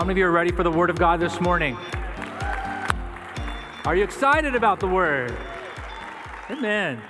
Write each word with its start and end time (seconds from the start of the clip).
How 0.00 0.06
many 0.06 0.12
of 0.12 0.18
you 0.24 0.26
are 0.28 0.30
ready 0.30 0.50
for 0.50 0.62
the 0.62 0.70
Word 0.70 0.88
of 0.88 0.98
God 0.98 1.20
this 1.20 1.42
morning? 1.42 1.76
Are 3.84 3.94
you 3.94 4.02
excited 4.02 4.54
about 4.54 4.80
the 4.80 4.86
Word? 4.86 5.36
Amen. 6.48 7.02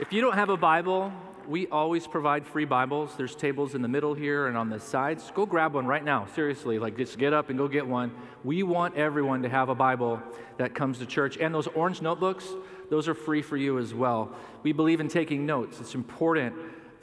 If 0.00 0.10
you 0.10 0.22
don't 0.22 0.32
have 0.32 0.48
a 0.48 0.56
Bible, 0.56 1.12
we 1.46 1.66
always 1.66 2.06
provide 2.06 2.46
free 2.46 2.64
Bibles. 2.64 3.14
There's 3.18 3.36
tables 3.36 3.74
in 3.74 3.82
the 3.82 3.88
middle 3.88 4.14
here 4.14 4.46
and 4.46 4.56
on 4.56 4.70
the 4.70 4.80
sides. 4.80 5.30
Go 5.34 5.44
grab 5.44 5.74
one 5.74 5.84
right 5.84 6.02
now. 6.02 6.26
Seriously, 6.34 6.78
like 6.78 6.96
just 6.96 7.18
get 7.18 7.34
up 7.34 7.50
and 7.50 7.58
go 7.58 7.68
get 7.68 7.86
one. 7.86 8.10
We 8.42 8.62
want 8.62 8.96
everyone 8.96 9.42
to 9.42 9.50
have 9.50 9.68
a 9.68 9.74
Bible 9.74 10.18
that 10.56 10.74
comes 10.74 11.00
to 11.00 11.06
church. 11.06 11.36
And 11.36 11.54
those 11.54 11.66
orange 11.66 12.00
notebooks, 12.00 12.48
those 12.88 13.06
are 13.06 13.14
free 13.14 13.42
for 13.42 13.58
you 13.58 13.78
as 13.78 13.92
well. 13.92 14.34
We 14.62 14.72
believe 14.72 15.00
in 15.00 15.08
taking 15.08 15.44
notes. 15.44 15.78
It's 15.78 15.94
important 15.94 16.54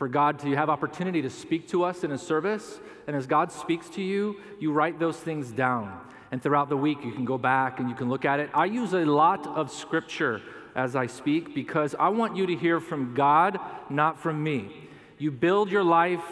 for 0.02 0.08
God 0.08 0.40
to 0.40 0.50
have 0.56 0.68
opportunity 0.68 1.22
to 1.22 1.30
speak 1.30 1.68
to 1.68 1.84
us 1.84 2.04
in 2.04 2.12
a 2.12 2.18
service. 2.18 2.80
And 3.06 3.16
as 3.16 3.28
God 3.28 3.52
speaks 3.52 3.88
to 3.90 4.02
you, 4.02 4.38
you 4.60 4.72
write 4.72 4.98
those 4.98 5.16
things 5.16 5.52
down. 5.52 5.96
And 6.32 6.42
throughout 6.42 6.70
the 6.70 6.76
week, 6.76 7.06
you 7.06 7.12
can 7.12 7.24
go 7.24 7.38
back 7.38 7.80
and 7.80 7.88
you 7.88 7.94
can 7.94 8.10
look 8.10 8.26
at 8.26 8.40
it. 8.40 8.50
I 8.52 8.66
use 8.66 8.94
a 8.94 9.06
lot 9.06 9.46
of 9.46 9.72
scripture 9.72 10.42
as 10.76 10.96
I 10.96 11.06
speak 11.06 11.54
because 11.54 11.94
I 12.00 12.10
want 12.10 12.36
you 12.36 12.48
to 12.48 12.56
hear 12.56 12.80
from 12.80 13.14
God, 13.14 13.60
not 13.92 14.20
from 14.20 14.42
me. 14.42 14.90
You 15.20 15.30
build 15.30 15.70
your 15.70 15.84
life 15.84 16.24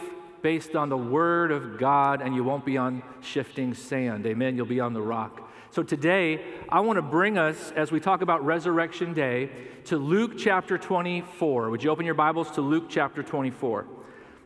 based 0.41 0.75
on 0.75 0.89
the 0.89 0.97
Word 0.97 1.51
of 1.51 1.77
God, 1.77 2.23
and 2.23 2.33
you 2.33 2.43
won't 2.43 2.65
be 2.65 2.75
on 2.75 3.03
shifting 3.21 3.75
sand. 3.75 4.25
Amen. 4.25 4.55
You'll 4.55 4.65
be 4.65 4.79
on 4.79 4.93
the 4.93 5.01
rock. 5.03 5.47
So 5.69 5.83
today, 5.83 6.43
I 6.69 6.79
want 6.79 6.97
to 6.97 7.03
bring 7.03 7.37
us, 7.37 7.71
as 7.75 7.91
we 7.91 7.99
talk 7.99 8.23
about 8.23 8.43
Resurrection 8.43 9.13
Day, 9.13 9.51
to 9.89 9.97
Luke 9.97 10.33
chapter 10.37 10.77
24. 10.77 11.71
Would 11.71 11.83
you 11.83 11.89
open 11.89 12.05
your 12.05 12.13
Bibles 12.13 12.51
to 12.51 12.61
Luke 12.61 12.85
chapter 12.89 13.23
24? 13.23 13.87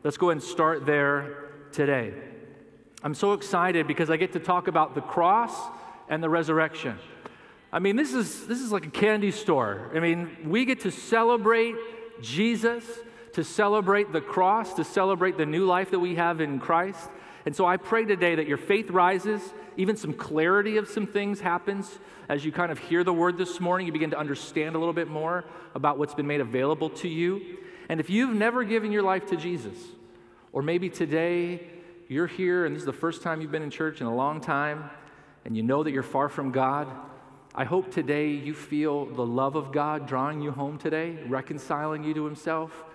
Let's 0.02 0.16
go 0.16 0.30
ahead 0.30 0.42
and 0.42 0.44
start 0.44 0.86
there 0.86 1.50
today. 1.74 2.14
I'm 3.04 3.14
so 3.14 3.34
excited 3.34 3.86
because 3.86 4.10
I 4.10 4.16
get 4.16 4.32
to 4.34 4.40
talk 4.40 4.70
about 4.70 4.96
the 4.96 5.02
cross 5.02 5.54
and 6.08 6.24
the 6.24 6.30
resurrection. 6.30 6.98
I 7.74 7.80
mean, 7.80 7.98
this 7.98 8.14
is, 8.14 8.48
this 8.48 8.62
is 8.62 8.72
like 8.72 8.86
a 8.86 8.90
candy 8.90 9.32
store. 9.32 9.92
I 9.94 10.00
mean, 10.00 10.30
we 10.46 10.64
get 10.64 10.80
to 10.82 10.92
celebrate 10.92 11.76
Jesus, 12.22 12.86
to 13.34 13.44
celebrate 13.44 14.14
the 14.14 14.22
cross, 14.22 14.74
to 14.76 14.86
celebrate 14.86 15.38
the 15.38 15.46
new 15.46 15.66
life 15.66 15.92
that 15.92 16.00
we 16.00 16.16
have 16.16 16.40
in 16.40 16.58
Christ. 16.58 17.10
And 17.46 17.56
so 17.56 17.66
I 17.66 17.78
pray 17.78 18.06
today 18.06 18.36
that 18.36 18.48
your 18.48 18.58
faith 18.58 18.90
rises, 18.90 19.42
even 19.76 19.98
some 19.98 20.14
clarity 20.14 20.78
of 20.78 20.88
some 20.88 21.06
things 21.06 21.42
happens 21.42 22.00
as 22.30 22.46
you 22.46 22.52
kind 22.52 22.72
of 22.72 22.80
hear 22.80 23.04
the 23.04 23.14
word 23.14 23.38
this 23.38 23.60
morning. 23.60 23.86
You 23.86 23.94
begin 23.94 24.12
to 24.12 24.20
understand 24.20 24.76
a 24.76 24.80
little 24.80 24.94
bit 24.94 25.10
more 25.10 25.44
about 25.76 25.98
what's 25.98 26.14
been 26.14 26.28
made 26.28 26.42
available 26.42 26.90
to 26.92 27.10
you. 27.10 27.58
And 27.90 28.00
if 28.00 28.10
you've 28.10 28.36
never 28.36 28.64
given 28.64 28.92
your 28.92 29.04
life 29.04 29.26
to 29.28 29.36
Jesus, 29.36 29.78
or 30.54 30.62
maybe 30.62 30.90
today 30.90 31.68
you're 32.08 32.28
here 32.28 32.66
and 32.66 32.76
this 32.76 32.82
is 32.82 32.86
the 32.86 32.94
first 32.94 33.22
time 33.22 33.42
you've 33.42 33.52
been 33.52 33.64
in 33.64 33.72
church 33.72 34.00
in 34.00 34.08
a 34.08 34.16
long 34.16 34.40
time, 34.40 34.90
and 35.46 35.58
you 35.58 35.64
know 35.64 35.84
that 35.84 35.92
you're 35.92 36.04
far 36.04 36.30
from 36.30 36.52
God, 36.52 36.88
I 37.54 37.66
hope 37.66 37.92
today 37.92 38.30
you 38.30 38.54
feel 38.54 39.06
the 39.06 39.26
love 39.26 39.56
of 39.56 39.72
God 39.72 40.08
drawing 40.08 40.42
you 40.42 40.52
home 40.52 40.78
today, 40.78 41.20
reconciling 41.28 42.04
you 42.04 42.14
to 42.14 42.26
Himself. 42.26 42.86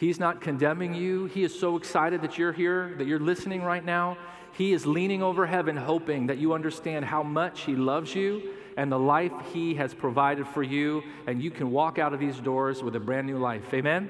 He's 0.00 0.18
not 0.18 0.40
condemning 0.40 0.94
you. 0.94 1.26
He 1.26 1.44
is 1.44 1.60
so 1.60 1.76
excited 1.76 2.22
that 2.22 2.38
you're 2.38 2.54
here, 2.54 2.94
that 2.96 3.06
you're 3.06 3.20
listening 3.20 3.60
right 3.60 3.84
now. 3.84 4.16
He 4.54 4.72
is 4.72 4.86
leaning 4.86 5.22
over 5.22 5.44
heaven, 5.44 5.76
hoping 5.76 6.28
that 6.28 6.38
you 6.38 6.54
understand 6.54 7.04
how 7.04 7.22
much 7.22 7.60
He 7.64 7.76
loves 7.76 8.14
you 8.14 8.54
and 8.78 8.90
the 8.90 8.98
life 8.98 9.34
He 9.52 9.74
has 9.74 9.92
provided 9.92 10.46
for 10.48 10.62
you, 10.62 11.02
and 11.26 11.42
you 11.42 11.50
can 11.50 11.70
walk 11.70 11.98
out 11.98 12.14
of 12.14 12.18
these 12.18 12.38
doors 12.38 12.82
with 12.82 12.96
a 12.96 12.98
brand 12.98 13.26
new 13.26 13.36
life. 13.36 13.74
Amen? 13.74 14.08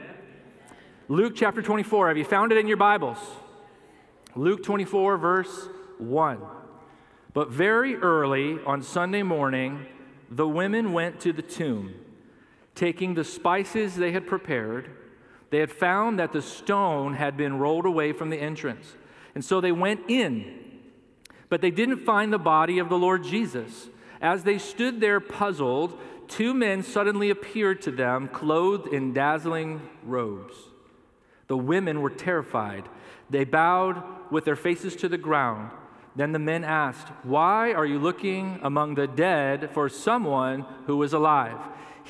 Luke 1.08 1.32
chapter 1.34 1.60
24. 1.60 2.06
Have 2.06 2.16
you 2.16 2.24
found 2.24 2.52
it 2.52 2.58
in 2.58 2.68
your 2.68 2.76
Bibles? 2.76 3.18
Luke 4.36 4.62
24, 4.62 5.18
verse 5.18 5.68
1. 5.98 6.38
But 7.34 7.50
very 7.50 7.96
early 7.96 8.60
on 8.64 8.84
Sunday 8.84 9.24
morning, 9.24 9.86
the 10.30 10.46
women 10.46 10.92
went 10.92 11.18
to 11.22 11.32
the 11.32 11.42
tomb, 11.42 11.94
taking 12.76 13.14
the 13.14 13.24
spices 13.24 13.96
they 13.96 14.12
had 14.12 14.28
prepared 14.28 14.88
they 15.50 15.58
had 15.58 15.72
found 15.72 16.18
that 16.18 16.32
the 16.32 16.42
stone 16.42 17.14
had 17.14 17.36
been 17.36 17.58
rolled 17.58 17.86
away 17.86 18.12
from 18.12 18.30
the 18.30 18.40
entrance. 18.40 18.94
And 19.34 19.44
so 19.44 19.60
they 19.60 19.72
went 19.72 20.02
in, 20.08 20.80
but 21.48 21.60
they 21.60 21.70
didn't 21.70 22.04
find 22.04 22.32
the 22.32 22.38
body 22.38 22.78
of 22.78 22.88
the 22.88 22.98
Lord 22.98 23.24
Jesus. 23.24 23.88
As 24.20 24.44
they 24.44 24.58
stood 24.58 25.00
there 25.00 25.20
puzzled, 25.20 25.98
two 26.28 26.54
men 26.54 26.82
suddenly 26.82 27.30
appeared 27.30 27.82
to 27.82 27.90
them, 27.90 28.28
clothed 28.28 28.88
in 28.88 29.12
dazzling 29.12 29.82
robes. 30.04 30.54
The 31.48 31.56
women 31.56 32.00
were 32.00 32.10
terrified. 32.10 32.88
They 33.28 33.44
bowed 33.44 34.02
with 34.30 34.44
their 34.44 34.56
faces 34.56 34.94
to 34.96 35.08
the 35.08 35.18
ground. 35.18 35.70
Then 36.14 36.32
the 36.32 36.38
men 36.38 36.64
asked, 36.64 37.08
Why 37.22 37.72
are 37.72 37.86
you 37.86 37.98
looking 37.98 38.60
among 38.62 38.94
the 38.94 39.06
dead 39.06 39.70
for 39.72 39.88
someone 39.88 40.64
who 40.86 41.02
is 41.02 41.12
alive? 41.12 41.58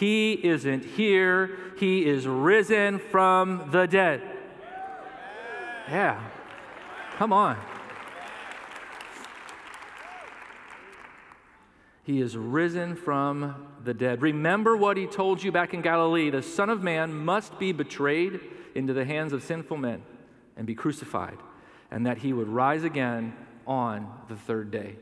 He 0.00 0.33
isn't 0.33 0.83
here, 0.83 1.59
He 1.77 2.06
is 2.06 2.27
risen 2.27 2.99
from 2.99 3.69
the 3.71 3.87
dead. 3.87 4.22
Yeah, 5.91 6.19
come 7.19 7.34
on. 7.34 7.59
He 12.03 12.22
is 12.22 12.34
risen 12.34 12.97
from 12.97 13.66
the 13.84 13.93
dead. 13.93 14.22
Remember 14.22 14.75
what 14.75 14.97
he 14.97 15.06
told 15.06 15.43
you 15.43 15.53
back 15.53 15.75
in 15.75 15.83
Galilee 15.83 16.31
the 16.31 16.43
Son 16.43 16.71
of 16.71 16.83
Man 16.83 17.12
must 17.12 17.59
be 17.59 17.72
betrayed 17.72 18.41
into 18.75 18.94
the 18.94 19.05
hands 19.05 19.34
of 19.34 19.43
sinful 19.43 19.77
men 19.77 20.03
and 20.56 20.66
be 20.66 20.75
crucified, 20.75 21.37
and 21.91 22.06
that 22.06 22.19
he 22.19 22.33
would 22.33 22.49
rise 22.49 22.84
again 22.84 23.34
on 23.66 24.10
the 24.28 24.37
third 24.37 24.71
day. 24.71 24.97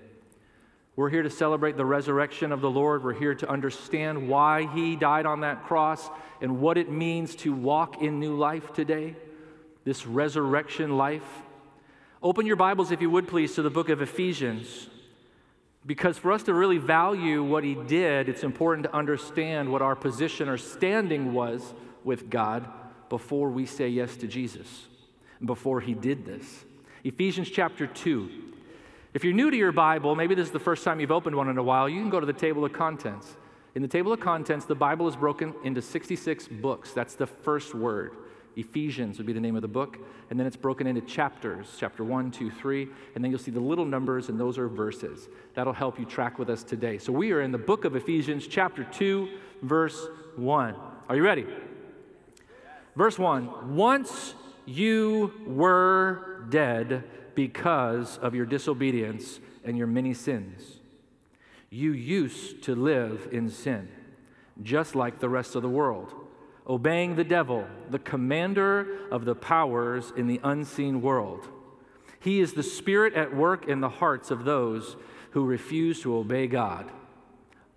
We're 0.98 1.10
here 1.10 1.22
to 1.22 1.30
celebrate 1.30 1.76
the 1.76 1.84
resurrection 1.84 2.50
of 2.50 2.60
the 2.60 2.68
Lord. 2.68 3.04
We're 3.04 3.12
here 3.12 3.36
to 3.36 3.48
understand 3.48 4.28
why 4.28 4.66
He 4.74 4.96
died 4.96 5.26
on 5.26 5.42
that 5.42 5.62
cross 5.62 6.10
and 6.40 6.60
what 6.60 6.76
it 6.76 6.90
means 6.90 7.36
to 7.36 7.52
walk 7.52 8.02
in 8.02 8.18
new 8.18 8.36
life 8.36 8.72
today, 8.72 9.14
this 9.84 10.08
resurrection 10.08 10.96
life. 10.96 11.22
Open 12.20 12.46
your 12.46 12.56
Bibles, 12.56 12.90
if 12.90 13.00
you 13.00 13.10
would 13.10 13.28
please, 13.28 13.54
to 13.54 13.62
the 13.62 13.70
book 13.70 13.90
of 13.90 14.02
Ephesians. 14.02 14.88
Because 15.86 16.18
for 16.18 16.32
us 16.32 16.42
to 16.42 16.52
really 16.52 16.78
value 16.78 17.44
what 17.44 17.62
He 17.62 17.76
did, 17.76 18.28
it's 18.28 18.42
important 18.42 18.82
to 18.82 18.92
understand 18.92 19.70
what 19.70 19.82
our 19.82 19.94
position 19.94 20.48
or 20.48 20.58
standing 20.58 21.32
was 21.32 21.74
with 22.02 22.28
God 22.28 22.68
before 23.08 23.50
we 23.50 23.66
say 23.66 23.88
yes 23.88 24.16
to 24.16 24.26
Jesus, 24.26 24.88
before 25.44 25.80
He 25.80 25.94
did 25.94 26.26
this. 26.26 26.64
Ephesians 27.04 27.48
chapter 27.48 27.86
2. 27.86 28.47
If 29.14 29.24
you're 29.24 29.32
new 29.32 29.50
to 29.50 29.56
your 29.56 29.72
Bible, 29.72 30.14
maybe 30.14 30.34
this 30.34 30.46
is 30.46 30.52
the 30.52 30.58
first 30.58 30.84
time 30.84 31.00
you've 31.00 31.10
opened 31.10 31.34
one 31.34 31.48
in 31.48 31.56
a 31.56 31.62
while, 31.62 31.88
you 31.88 32.00
can 32.00 32.10
go 32.10 32.20
to 32.20 32.26
the 32.26 32.32
table 32.32 32.64
of 32.64 32.72
contents. 32.74 33.36
In 33.74 33.80
the 33.80 33.88
table 33.88 34.12
of 34.12 34.20
contents, 34.20 34.66
the 34.66 34.74
Bible 34.74 35.08
is 35.08 35.16
broken 35.16 35.54
into 35.64 35.80
66 35.80 36.48
books. 36.48 36.92
That's 36.92 37.14
the 37.14 37.26
first 37.26 37.74
word. 37.74 38.12
Ephesians 38.56 39.16
would 39.18 39.26
be 39.26 39.32
the 39.32 39.40
name 39.40 39.56
of 39.56 39.62
the 39.62 39.68
book. 39.68 39.98
And 40.28 40.38
then 40.38 40.46
it's 40.46 40.56
broken 40.56 40.86
into 40.86 41.00
chapters 41.02 41.76
chapter 41.78 42.04
1, 42.04 42.30
2, 42.32 42.50
3. 42.50 42.88
And 43.14 43.24
then 43.24 43.30
you'll 43.30 43.40
see 43.40 43.50
the 43.50 43.60
little 43.60 43.84
numbers, 43.86 44.28
and 44.28 44.38
those 44.38 44.58
are 44.58 44.68
verses. 44.68 45.28
That'll 45.54 45.72
help 45.72 45.98
you 45.98 46.04
track 46.04 46.38
with 46.38 46.50
us 46.50 46.62
today. 46.62 46.98
So 46.98 47.12
we 47.12 47.32
are 47.32 47.40
in 47.40 47.52
the 47.52 47.58
book 47.58 47.86
of 47.86 47.96
Ephesians, 47.96 48.46
chapter 48.46 48.84
2, 48.84 49.28
verse 49.62 50.08
1. 50.36 50.74
Are 51.08 51.16
you 51.16 51.22
ready? 51.22 51.46
Verse 52.94 53.18
1 53.18 53.76
Once 53.76 54.34
you 54.66 55.32
were 55.46 56.44
dead 56.50 57.04
because 57.38 58.18
of 58.18 58.34
your 58.34 58.44
disobedience 58.44 59.38
and 59.62 59.78
your 59.78 59.86
many 59.86 60.12
sins. 60.12 60.80
You 61.70 61.92
used 61.92 62.64
to 62.64 62.74
live 62.74 63.28
in 63.30 63.48
sin, 63.48 63.88
just 64.60 64.96
like 64.96 65.20
the 65.20 65.28
rest 65.28 65.54
of 65.54 65.62
the 65.62 65.68
world, 65.68 66.12
obeying 66.66 67.14
the 67.14 67.22
devil, 67.22 67.64
the 67.90 68.00
commander 68.00 69.06
of 69.12 69.24
the 69.24 69.36
powers 69.36 70.12
in 70.16 70.26
the 70.26 70.40
unseen 70.42 71.00
world. 71.00 71.46
He 72.18 72.40
is 72.40 72.54
the 72.54 72.64
spirit 72.64 73.14
at 73.14 73.32
work 73.32 73.68
in 73.68 73.80
the 73.80 73.88
hearts 73.88 74.32
of 74.32 74.44
those 74.44 74.96
who 75.30 75.44
refuse 75.44 76.02
to 76.02 76.16
obey 76.16 76.48
God. 76.48 76.90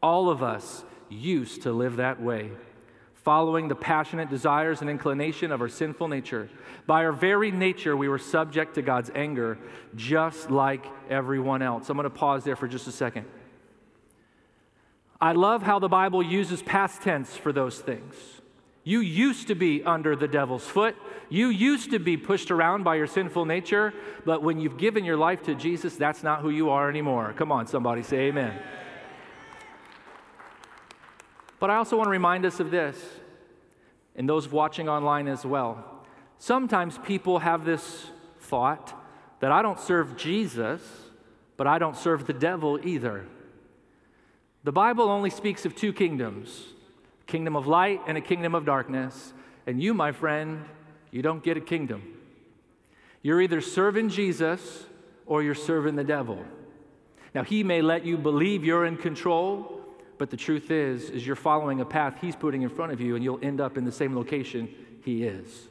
All 0.02 0.32
of 0.32 0.42
us 0.42 0.84
used 1.08 1.62
to 1.62 1.72
live 1.72 1.98
that 1.98 2.20
way 2.20 2.50
following 3.24 3.68
the 3.68 3.76
passionate 3.76 4.30
desires 4.30 4.82
and 4.82 4.90
inclination 4.90 5.52
of 5.52 5.62
our 5.62 5.70
sinful 5.70 6.08
nature. 6.08 6.50
By 6.88 7.06
our 7.06 7.12
very 7.12 7.52
nature, 7.52 7.96
we 7.96 8.10
were 8.10 8.18
subject 8.18 8.76
to 8.76 8.82
God's 8.82 9.12
anger, 9.14 9.58
just 9.96 10.50
like 10.50 10.86
everyone 11.10 11.62
else. 11.62 11.90
I'm 11.90 11.98
going 11.98 12.06
to 12.06 12.10
pause 12.10 12.44
there 12.44 12.56
for 12.56 12.68
just 12.68 12.88
a 12.88 12.92
second. 12.92 13.26
I 15.20 15.34
love 15.34 15.62
how 15.62 15.78
the 15.78 15.88
Bible 15.88 16.24
uses 16.24 16.64
past 16.64 17.04
tense 17.04 17.38
for 17.38 17.54
those 17.54 17.80
things. 17.80 18.16
You 18.84 19.02
used 19.02 19.48
to 19.50 19.56
be 19.56 19.84
under 19.84 20.16
the 20.16 20.28
devil's 20.28 20.66
foot. 20.66 20.96
You 21.30 21.50
used 21.50 21.92
to 21.92 22.00
be 22.00 22.18
pushed 22.18 22.50
around 22.50 22.84
by 22.84 22.96
your 22.96 23.06
sinful 23.06 23.46
nature, 23.46 23.94
but 24.26 24.42
when 24.42 24.60
you've 24.60 24.78
given 24.78 25.06
your 25.06 25.18
life 25.18 25.44
to 25.44 25.54
Jesus, 25.54 25.96
that's 25.96 26.24
not 26.24 26.42
who 26.42 26.50
you 26.50 26.72
are 26.72 26.90
anymore. 26.90 27.34
Come 27.38 27.52
on, 27.52 27.68
somebody 27.68 28.02
say 28.02 28.30
amen. 28.30 28.60
But 31.62 31.70
I 31.70 31.76
also 31.76 31.96
want 31.96 32.08
to 32.08 32.12
remind 32.12 32.44
us 32.44 32.60
of 32.60 32.72
this, 32.72 32.98
and 34.16 34.28
those 34.28 34.50
watching 34.50 34.90
online 34.90 35.28
as 35.28 35.46
well. 35.46 36.04
Sometimes 36.40 36.98
people 36.98 37.38
have 37.38 37.66
this 37.66 38.08
thought 38.40 39.00
that 39.42 39.52
I 39.52 39.62
don't 39.62 39.80
serve 39.80 40.18
Jesus, 40.18 40.82
but 41.58 41.68
I 41.68 41.78
don't 41.78 41.96
serve 41.96 42.26
the 42.26 42.34
devil 42.34 42.80
either. 42.84 43.28
The 44.64 44.72
Bible 44.72 45.08
only 45.08 45.30
speaks 45.30 45.64
of 45.64 45.76
two 45.76 45.94
kingdoms 45.94 46.66
a 47.22 47.32
kingdom 47.32 47.56
of 47.56 47.68
light 47.68 48.02
and 48.08 48.18
a 48.18 48.22
kingdom 48.22 48.56
of 48.56 48.66
darkness. 48.66 49.32
And 49.68 49.80
you, 49.80 49.94
my 49.94 50.14
friend, 50.14 50.66
you 51.12 51.22
don't 51.22 51.44
get 51.44 51.58
a 51.58 51.62
kingdom. 51.62 52.02
You're 53.22 53.40
either 53.40 53.62
serving 53.62 54.10
Jesus 54.10 54.86
or 55.28 55.44
you're 55.44 55.54
serving 55.54 55.96
the 55.96 56.04
devil. 56.04 56.44
Now, 57.36 57.44
he 57.44 57.64
may 57.64 57.84
let 57.84 58.04
you 58.04 58.18
believe 58.18 58.66
you're 58.66 58.86
in 58.86 58.98
control, 58.98 59.81
but 60.22 60.30
the 60.30 60.38
truth 60.38 60.70
is 60.70 61.10
is 61.10 61.26
you're 61.26 61.36
following 61.36 61.82
a 61.82 61.86
path 61.86 62.16
he's 62.22 62.36
putting 62.36 62.62
in 62.62 62.70
front 62.70 62.92
of 62.92 63.02
you 63.02 63.16
and 63.16 63.24
you'll 63.24 63.40
end 63.42 63.60
up 63.60 63.76
in 63.76 63.86
the 63.86 63.92
same 63.92 64.16
location 64.16 64.70
he 65.04 65.24
is. 65.24 65.68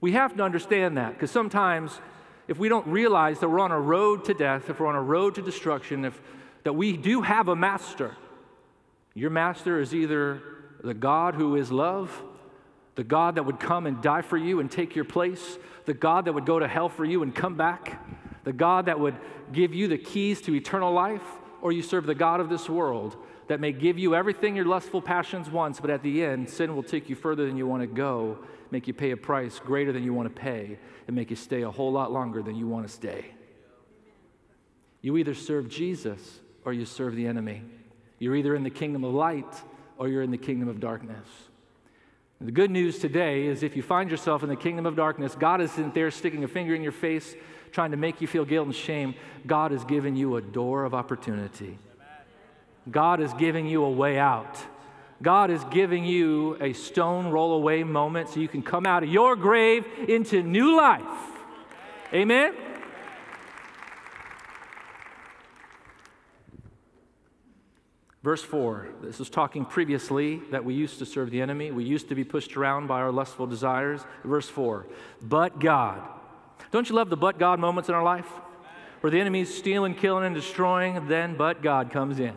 We 0.00 0.12
have 0.12 0.36
to 0.36 0.44
understand 0.44 0.96
that 0.96 1.14
because 1.14 1.32
sometimes 1.32 2.00
if 2.46 2.56
we 2.56 2.68
don't 2.68 2.86
realize 2.86 3.40
that 3.40 3.48
we're 3.48 3.58
on 3.58 3.72
a 3.72 3.80
road 3.80 4.26
to 4.26 4.34
death, 4.34 4.70
if 4.70 4.78
we're 4.78 4.86
on 4.86 4.94
a 4.94 5.02
road 5.02 5.34
to 5.34 5.42
destruction, 5.42 6.04
if 6.04 6.22
that 6.62 6.74
we 6.74 6.96
do 6.96 7.22
have 7.22 7.48
a 7.48 7.56
master. 7.56 8.16
Your 9.14 9.30
master 9.30 9.80
is 9.80 9.92
either 9.92 10.40
the 10.84 10.94
God 10.94 11.34
who 11.34 11.56
is 11.56 11.72
love, 11.72 12.22
the 12.94 13.02
God 13.02 13.34
that 13.34 13.42
would 13.42 13.58
come 13.58 13.88
and 13.88 14.00
die 14.00 14.22
for 14.22 14.36
you 14.36 14.60
and 14.60 14.70
take 14.70 14.94
your 14.94 15.04
place, 15.04 15.58
the 15.84 15.94
God 15.94 16.26
that 16.26 16.32
would 16.32 16.46
go 16.46 16.60
to 16.60 16.68
hell 16.68 16.88
for 16.88 17.04
you 17.04 17.24
and 17.24 17.34
come 17.34 17.56
back, 17.56 18.06
the 18.44 18.52
God 18.52 18.86
that 18.86 19.00
would 19.00 19.16
give 19.50 19.74
you 19.74 19.88
the 19.88 19.98
keys 19.98 20.40
to 20.42 20.54
eternal 20.54 20.92
life, 20.92 21.24
or 21.62 21.72
you 21.72 21.82
serve 21.82 22.06
the 22.06 22.14
God 22.14 22.40
of 22.40 22.48
this 22.48 22.68
world 22.68 23.16
that 23.48 23.60
may 23.60 23.72
give 23.72 23.98
you 23.98 24.14
everything 24.14 24.54
your 24.54 24.64
lustful 24.64 25.02
passions 25.02 25.50
wants, 25.50 25.80
but 25.80 25.90
at 25.90 26.02
the 26.02 26.24
end, 26.24 26.48
sin 26.48 26.74
will 26.74 26.82
take 26.82 27.08
you 27.08 27.16
further 27.16 27.46
than 27.46 27.56
you 27.56 27.66
want 27.66 27.82
to 27.82 27.86
go, 27.86 28.38
make 28.70 28.86
you 28.86 28.94
pay 28.94 29.10
a 29.10 29.16
price 29.16 29.58
greater 29.58 29.92
than 29.92 30.04
you 30.04 30.14
want 30.14 30.34
to 30.34 30.40
pay, 30.40 30.78
and 31.06 31.16
make 31.16 31.30
you 31.30 31.36
stay 31.36 31.62
a 31.62 31.70
whole 31.70 31.90
lot 31.90 32.12
longer 32.12 32.42
than 32.42 32.54
you 32.54 32.68
want 32.68 32.86
to 32.86 32.92
stay. 32.92 33.26
You 35.02 35.16
either 35.16 35.34
serve 35.34 35.68
Jesus 35.68 36.40
or 36.64 36.72
you 36.72 36.84
serve 36.84 37.16
the 37.16 37.26
enemy. 37.26 37.62
You're 38.18 38.36
either 38.36 38.54
in 38.54 38.62
the 38.62 38.70
kingdom 38.70 39.02
of 39.02 39.14
light 39.14 39.52
or 39.98 40.08
you're 40.08 40.22
in 40.22 40.30
the 40.30 40.38
kingdom 40.38 40.68
of 40.68 40.78
darkness. 40.78 41.26
The 42.42 42.52
good 42.52 42.70
news 42.70 42.98
today 42.98 43.46
is 43.46 43.62
if 43.62 43.76
you 43.76 43.82
find 43.82 44.10
yourself 44.10 44.42
in 44.42 44.48
the 44.48 44.56
kingdom 44.56 44.86
of 44.86 44.96
darkness, 44.96 45.34
God 45.34 45.60
isn't 45.60 45.92
there 45.92 46.10
sticking 46.10 46.42
a 46.42 46.48
finger 46.48 46.74
in 46.74 46.82
your 46.82 46.92
face 46.92 47.34
trying 47.72 47.90
to 47.92 47.96
make 47.96 48.20
you 48.20 48.26
feel 48.26 48.44
guilt 48.44 48.66
and 48.66 48.74
shame. 48.74 49.14
God 49.46 49.70
has 49.70 49.84
given 49.84 50.16
you 50.16 50.36
a 50.36 50.42
door 50.42 50.84
of 50.84 50.94
opportunity. 50.94 51.78
God 52.90 53.20
is 53.20 53.32
giving 53.34 53.66
you 53.66 53.84
a 53.84 53.90
way 53.90 54.18
out. 54.18 54.58
God 55.22 55.50
is 55.50 55.62
giving 55.64 56.04
you 56.04 56.56
a 56.60 56.72
stone 56.72 57.28
roll 57.28 57.52
away 57.52 57.84
moment 57.84 58.30
so 58.30 58.40
you 58.40 58.48
can 58.48 58.62
come 58.62 58.86
out 58.86 59.02
of 59.02 59.10
your 59.10 59.36
grave 59.36 59.86
into 60.08 60.42
new 60.42 60.76
life. 60.76 61.02
Amen? 62.12 62.54
Verse 68.22 68.42
4, 68.42 68.88
this 69.02 69.18
is 69.18 69.30
talking 69.30 69.64
previously 69.64 70.42
that 70.50 70.62
we 70.62 70.74
used 70.74 70.98
to 70.98 71.06
serve 71.06 71.30
the 71.30 71.40
enemy. 71.40 71.70
We 71.70 71.84
used 71.84 72.10
to 72.10 72.14
be 72.14 72.24
pushed 72.24 72.54
around 72.54 72.86
by 72.86 73.00
our 73.00 73.10
lustful 73.10 73.46
desires. 73.46 74.02
Verse 74.24 74.48
4, 74.48 74.86
but 75.22 75.58
God. 75.58 76.19
Don't 76.70 76.88
you 76.88 76.94
love 76.94 77.10
the 77.10 77.16
but 77.16 77.38
God 77.38 77.58
moments 77.58 77.88
in 77.88 77.94
our 77.94 78.02
life? 78.02 78.26
Where 79.00 79.10
the 79.10 79.20
enemy's 79.20 79.52
stealing, 79.52 79.94
killing, 79.94 80.24
and 80.24 80.34
destroying, 80.34 81.08
then 81.08 81.36
but 81.36 81.62
God 81.62 81.90
comes 81.90 82.20
in. 82.20 82.34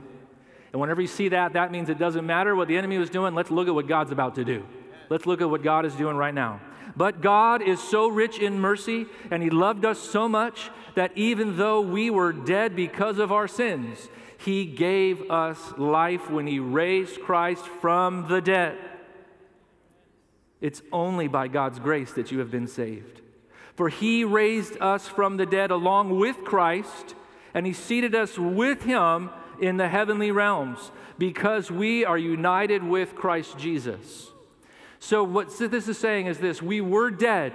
And 0.71 0.81
whenever 0.81 1.01
you 1.01 1.07
see 1.07 1.29
that, 1.29 1.53
that 1.53 1.71
means 1.71 1.89
it 1.89 1.99
doesn't 1.99 2.25
matter 2.25 2.55
what 2.55 2.67
the 2.67 2.77
enemy 2.77 2.97
was 2.97 3.09
doing. 3.09 3.35
Let's 3.35 3.51
look 3.51 3.67
at 3.67 3.75
what 3.75 3.87
God's 3.87 4.11
about 4.11 4.35
to 4.35 4.45
do. 4.45 4.65
Let's 5.09 5.25
look 5.25 5.41
at 5.41 5.49
what 5.49 5.61
God 5.61 5.85
is 5.85 5.93
doing 5.93 6.15
right 6.15 6.33
now. 6.33 6.61
But 6.95 7.21
God 7.21 7.61
is 7.61 7.81
so 7.81 8.07
rich 8.07 8.39
in 8.39 8.59
mercy, 8.59 9.05
and 9.29 9.43
He 9.43 9.49
loved 9.49 9.85
us 9.85 9.99
so 9.99 10.27
much 10.29 10.71
that 10.95 11.11
even 11.15 11.57
though 11.57 11.81
we 11.81 12.09
were 12.09 12.31
dead 12.31 12.75
because 12.75 13.19
of 13.19 13.31
our 13.31 13.47
sins, 13.47 14.09
he 14.43 14.65
gave 14.65 15.31
us 15.31 15.57
life 15.77 16.29
when 16.29 16.47
He 16.47 16.59
raised 16.59 17.21
Christ 17.21 17.65
from 17.65 18.27
the 18.27 18.41
dead. 18.41 18.77
It's 20.59 20.81
only 20.91 21.29
by 21.29 21.47
God's 21.47 21.79
grace 21.79 22.11
that 22.13 22.29
you 22.29 22.39
have 22.39 22.51
been 22.51 22.67
saved. 22.67 23.21
For 23.75 23.89
He 23.89 24.23
raised 24.23 24.77
us 24.79 25.07
from 25.07 25.37
the 25.37 25.45
dead 25.45 25.71
along 25.71 26.17
with 26.17 26.43
Christ, 26.43 27.15
and 27.53 27.65
He 27.65 27.73
seated 27.73 28.13
us 28.15 28.37
with 28.37 28.83
Him 28.83 29.29
in 29.59 29.77
the 29.77 29.87
heavenly 29.87 30.31
realms 30.31 30.91
because 31.17 31.71
we 31.71 32.05
are 32.05 32.17
united 32.17 32.83
with 32.83 33.15
Christ 33.15 33.57
Jesus. 33.57 34.31
So, 34.99 35.23
what 35.23 35.57
this 35.57 35.87
is 35.87 35.97
saying 35.97 36.27
is 36.27 36.37
this 36.37 36.61
we 36.61 36.81
were 36.81 37.09
dead, 37.09 37.53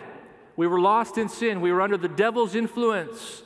we 0.57 0.67
were 0.67 0.81
lost 0.81 1.19
in 1.19 1.29
sin, 1.29 1.61
we 1.61 1.73
were 1.73 1.83
under 1.83 1.97
the 1.97 2.09
devil's 2.09 2.55
influence, 2.55 3.43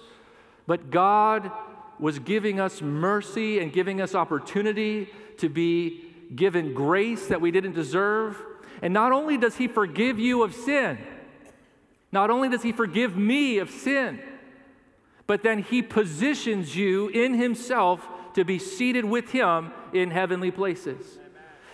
but 0.67 0.91
God 0.91 1.51
was 1.99 2.19
giving 2.19 2.59
us 2.59 2.83
mercy 2.83 3.61
and 3.61 3.73
giving 3.73 4.01
us 4.01 4.15
opportunity 4.15 5.09
to 5.39 5.49
be 5.49 6.05
given 6.35 6.75
grace 6.75 7.27
that 7.27 7.41
we 7.41 7.51
didn't 7.51 7.75
deserve. 7.75 8.37
And 8.81 8.93
not 8.93 9.13
only 9.13 9.37
does 9.37 9.57
He 9.57 9.69
forgive 9.69 10.19
you 10.19 10.43
of 10.43 10.55
sin, 10.55 10.99
not 12.13 12.31
only 12.31 12.49
does 12.49 12.63
He 12.63 12.73
forgive 12.73 13.17
me 13.17 13.59
of 13.59 13.71
sin, 13.71 14.21
but 15.27 15.43
then 15.43 15.61
He 15.61 15.83
positions 15.83 16.77
you 16.77 17.09
in 17.09 17.35
Himself 17.35 18.07
to 18.35 18.45
be 18.45 18.59
seated 18.59 19.05
with 19.05 19.31
Him 19.31 19.73
in 19.93 20.11
heavenly 20.11 20.51
places. 20.51 21.19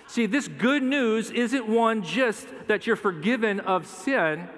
See, 0.06 0.26
this 0.26 0.49
good 0.49 0.82
news 0.82 1.31
isn't 1.31 1.69
one 1.69 2.02
just 2.02 2.49
that 2.69 2.87
you're 2.87 2.96
forgiven 2.96 3.61
of 3.61 3.87
sin, 3.87 4.49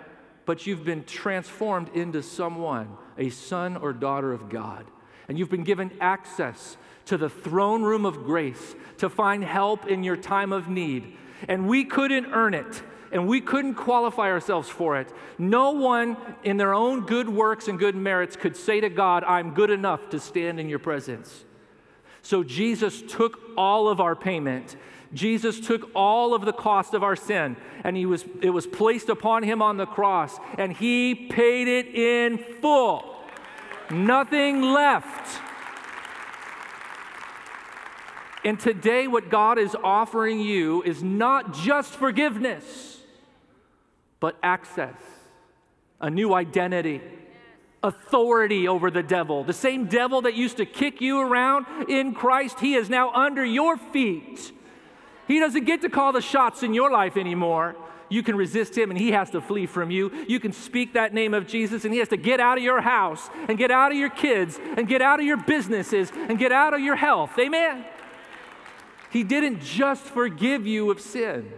but 0.46 0.66
you've 0.66 0.84
been 0.84 1.04
transformed 1.04 1.88
into 1.94 2.22
someone, 2.22 2.96
a 3.18 3.30
son 3.30 3.76
or 3.76 3.92
daughter 3.92 4.32
of 4.32 4.48
God 4.48 4.86
and 5.30 5.38
you've 5.38 5.48
been 5.48 5.62
given 5.62 5.92
access 6.00 6.76
to 7.04 7.16
the 7.16 7.28
throne 7.28 7.82
room 7.84 8.04
of 8.04 8.24
grace 8.24 8.74
to 8.98 9.08
find 9.08 9.44
help 9.44 9.86
in 9.86 10.02
your 10.02 10.16
time 10.16 10.52
of 10.52 10.68
need. 10.68 11.16
And 11.46 11.68
we 11.68 11.84
couldn't 11.84 12.26
earn 12.32 12.52
it 12.52 12.82
and 13.12 13.26
we 13.26 13.40
couldn't 13.40 13.74
qualify 13.74 14.30
ourselves 14.30 14.68
for 14.68 14.98
it. 14.98 15.12
No 15.38 15.72
one 15.72 16.16
in 16.44 16.56
their 16.56 16.74
own 16.74 17.06
good 17.06 17.28
works 17.28 17.68
and 17.68 17.78
good 17.78 17.96
merits 17.96 18.36
could 18.36 18.56
say 18.56 18.80
to 18.80 18.88
God, 18.88 19.24
I'm 19.24 19.54
good 19.54 19.70
enough 19.70 20.10
to 20.10 20.20
stand 20.20 20.60
in 20.60 20.68
your 20.68 20.78
presence. 20.78 21.44
So 22.22 22.44
Jesus 22.44 23.02
took 23.02 23.40
all 23.56 23.88
of 23.88 24.00
our 24.00 24.14
payment. 24.14 24.76
Jesus 25.12 25.58
took 25.58 25.90
all 25.94 26.34
of 26.34 26.44
the 26.44 26.52
cost 26.52 26.94
of 26.94 27.02
our 27.02 27.16
sin 27.16 27.56
and 27.82 27.96
he 27.96 28.06
was, 28.06 28.24
it 28.42 28.50
was 28.50 28.66
placed 28.66 29.08
upon 29.08 29.42
him 29.42 29.60
on 29.60 29.76
the 29.76 29.86
cross 29.86 30.38
and 30.56 30.72
he 30.72 31.14
paid 31.14 31.66
it 31.66 31.86
in 31.94 32.38
full 32.60 33.10
nothing 33.90 34.62
left. 34.62 35.40
And 38.44 38.58
today, 38.58 39.06
what 39.06 39.28
God 39.28 39.58
is 39.58 39.76
offering 39.82 40.40
you 40.40 40.82
is 40.82 41.02
not 41.02 41.52
just 41.52 41.92
forgiveness, 41.92 42.89
but 44.20 44.38
access, 44.42 44.94
a 46.00 46.10
new 46.10 46.34
identity, 46.34 47.00
authority 47.82 48.68
over 48.68 48.90
the 48.90 49.02
devil. 49.02 49.42
The 49.42 49.52
same 49.52 49.86
devil 49.86 50.22
that 50.22 50.34
used 50.34 50.58
to 50.58 50.66
kick 50.66 51.00
you 51.00 51.20
around 51.20 51.66
in 51.88 52.14
Christ, 52.14 52.60
he 52.60 52.74
is 52.74 52.88
now 52.90 53.10
under 53.12 53.44
your 53.44 53.76
feet. 53.76 54.52
He 55.26 55.40
doesn't 55.40 55.64
get 55.64 55.82
to 55.82 55.88
call 55.88 56.12
the 56.12 56.20
shots 56.20 56.62
in 56.62 56.74
your 56.74 56.90
life 56.90 57.16
anymore 57.16 57.76
you 58.10 58.22
can 58.22 58.36
resist 58.36 58.76
him 58.76 58.90
and 58.90 58.98
he 58.98 59.12
has 59.12 59.30
to 59.30 59.40
flee 59.40 59.64
from 59.66 59.90
you. 59.90 60.10
You 60.28 60.40
can 60.40 60.52
speak 60.52 60.92
that 60.94 61.14
name 61.14 61.32
of 61.32 61.46
Jesus 61.46 61.84
and 61.84 61.94
he 61.94 62.00
has 62.00 62.08
to 62.08 62.16
get 62.18 62.40
out 62.40 62.58
of 62.58 62.64
your 62.64 62.82
house 62.82 63.30
and 63.48 63.56
get 63.56 63.70
out 63.70 63.92
of 63.92 63.98
your 63.98 64.10
kids 64.10 64.58
and 64.76 64.86
get 64.86 65.00
out 65.00 65.20
of 65.20 65.26
your 65.26 65.38
businesses 65.38 66.12
and 66.12 66.38
get 66.38 66.52
out 66.52 66.74
of 66.74 66.80
your 66.80 66.96
health. 66.96 67.38
Amen. 67.38 67.84
He 69.10 69.22
didn't 69.22 69.62
just 69.62 70.02
forgive 70.02 70.66
you 70.66 70.90
of 70.90 71.00
sin. 71.00 71.50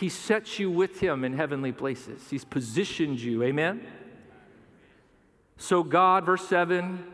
He 0.00 0.08
sets 0.08 0.58
you 0.58 0.70
with 0.70 1.00
him 1.00 1.24
in 1.24 1.34
heavenly 1.34 1.72
places. 1.72 2.22
He's 2.30 2.42
positioned 2.42 3.20
you. 3.20 3.42
Amen. 3.42 3.86
So 5.58 5.82
God, 5.82 6.24
verse 6.24 6.48
7, 6.48 7.04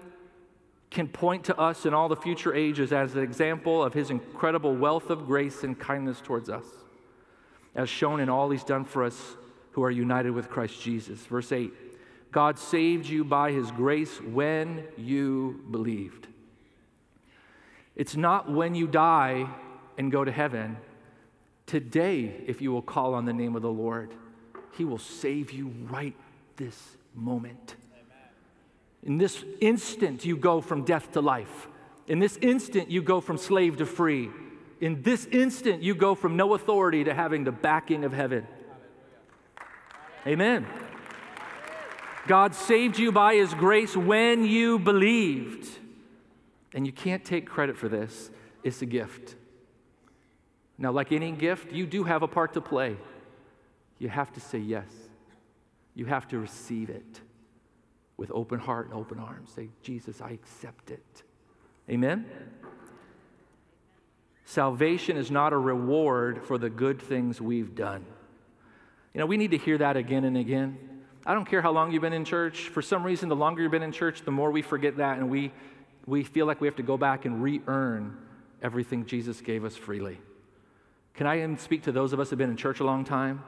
can 0.88 1.08
point 1.08 1.42
to 1.46 1.58
us 1.58 1.84
in 1.84 1.92
all 1.92 2.08
the 2.08 2.14
future 2.14 2.54
ages 2.54 2.92
as 2.92 3.16
an 3.16 3.24
example 3.24 3.82
of 3.82 3.92
his 3.92 4.10
incredible 4.10 4.72
wealth 4.76 5.10
of 5.10 5.26
grace 5.26 5.64
and 5.64 5.76
kindness 5.76 6.20
towards 6.20 6.48
us 6.48 6.64
as 7.74 7.88
shown 7.88 8.20
in 8.20 8.28
all 8.28 8.50
he's 8.50 8.62
done 8.62 8.84
for 8.84 9.02
us 9.02 9.34
who 9.72 9.82
are 9.82 9.90
united 9.90 10.30
with 10.30 10.48
Christ 10.48 10.80
Jesus. 10.80 11.18
Verse 11.26 11.50
8 11.50 11.72
God 12.30 12.56
saved 12.56 13.06
you 13.06 13.24
by 13.24 13.50
his 13.50 13.72
grace 13.72 14.22
when 14.22 14.84
you 14.96 15.64
believed. 15.72 16.28
It's 17.96 18.14
not 18.14 18.48
when 18.48 18.76
you 18.76 18.86
die 18.86 19.48
and 19.98 20.12
go 20.12 20.24
to 20.24 20.30
heaven. 20.30 20.76
Today, 21.66 22.44
if 22.46 22.62
you 22.62 22.73
will 22.73 22.82
call 22.82 23.14
on 23.14 23.25
the 23.25 23.32
name 23.32 23.56
of 23.56 23.62
the 23.62 23.70
Lord, 23.70 24.14
he 24.73 24.85
will 24.85 24.99
save 24.99 25.50
you 25.50 25.68
right 25.90 26.14
this 26.56 26.96
moment. 27.14 27.76
In 29.02 29.18
this 29.18 29.44
instant, 29.61 30.25
you 30.25 30.37
go 30.37 30.61
from 30.61 30.85
death 30.85 31.12
to 31.12 31.20
life. 31.20 31.68
In 32.06 32.18
this 32.18 32.37
instant, 32.40 32.90
you 32.90 33.02
go 33.02 33.20
from 33.20 33.37
slave 33.37 33.78
to 33.78 33.87
free 33.87 34.30
in 34.80 35.02
this 35.02 35.26
instant, 35.26 35.82
you 35.82 35.94
go 35.94 36.14
from 36.14 36.37
no 36.37 36.54
authority 36.54 37.04
to 37.04 37.14
having 37.14 37.44
the 37.44 37.52
backing 37.52 38.04
of 38.04 38.12
heaven. 38.12 38.46
Amen. 40.26 40.66
God 42.26 42.54
saved 42.54 42.99
you 42.99 43.12
by 43.12 43.37
his 43.37 43.54
grace 43.54 43.96
when 43.96 44.44
you 44.44 44.78
believed. 44.78 45.66
And 46.75 46.85
you 46.85 46.92
can't 46.92 47.25
take 47.25 47.46
credit 47.46 47.78
for 47.78 47.88
this, 47.88 48.30
it's 48.62 48.82
a 48.82 48.87
gift. 48.87 49.37
Now, 50.78 50.92
like 50.92 51.12
any 51.12 51.33
gift, 51.33 51.73
you 51.73 51.87
do 51.87 52.04
have 52.04 52.23
a 52.23 52.28
part 52.28 52.54
to 52.54 52.61
play. 52.61 52.97
You 53.99 54.09
have 54.09 54.33
to 54.35 54.40
say 54.40 54.59
yes, 54.59 54.88
you 55.95 56.04
have 56.06 56.28
to 56.28 56.38
receive 56.38 56.90
it 56.90 57.21
with 58.16 58.30
open 58.30 58.59
heart 58.59 58.87
and 58.87 58.95
open 58.95 59.18
arms. 59.18 59.50
Say, 59.54 59.68
Jesus, 59.83 60.21
I 60.21 60.30
accept 60.30 60.90
it. 60.90 61.23
Amen? 61.88 62.26
Salvation 64.45 65.16
is 65.16 65.30
not 65.30 65.52
a 65.52 65.59
reward 65.59 66.45
for 66.45 66.56
the 66.59 66.71
good 66.71 67.00
things 67.00 67.40
we've 67.40 67.75
done. 67.75 68.04
You 69.12 69.21
know, 69.21 69.26
we 69.26 69.37
need 69.37 69.50
to 69.52 69.59
hear 69.59 69.78
that 69.78 69.97
again 69.97 70.25
and 70.25 70.37
again. 70.37 70.78
I 71.25 71.35
don't 71.35 71.47
care 71.47 71.61
how 71.61 71.73
long 71.73 71.90
you've 71.90 72.02
been 72.02 72.12
in 72.12 72.25
church. 72.25 72.68
For 72.68 72.83
some 72.83 73.02
reason, 73.02 73.28
the 73.28 73.37
longer 73.37 73.62
you've 73.62 73.73
been 73.73 73.83
in 73.83 73.92
church, 73.92 74.23
the 74.23 74.30
more 74.30 74.50
we 74.50 74.62
forget 74.62 74.99
that 74.99 75.18
and 75.18 75.28
we, 75.28 75.52
we 76.06 76.23
feel 76.23 76.47
like 76.47 76.61
we 76.61 76.68
have 76.68 76.76
to 76.76 76.83
go 76.83 76.97
back 76.97 77.25
and 77.25 77.42
re 77.42 77.61
earn 77.66 78.16
everything 78.62 79.04
Jesus 79.06 79.40
gave 79.40 79.64
us 79.64 79.75
freely. 79.75 80.18
Can 81.16 81.26
I 81.26 81.54
speak 81.56 81.82
to 81.85 81.92
those 81.92 82.12
of 82.12 82.20
us 82.20 82.28
who 82.28 82.32
have 82.32 82.38
been 82.38 82.50
in 82.50 82.56
church 82.56 82.80
a 82.80 82.85
long 82.85 83.04
time? 83.04 83.42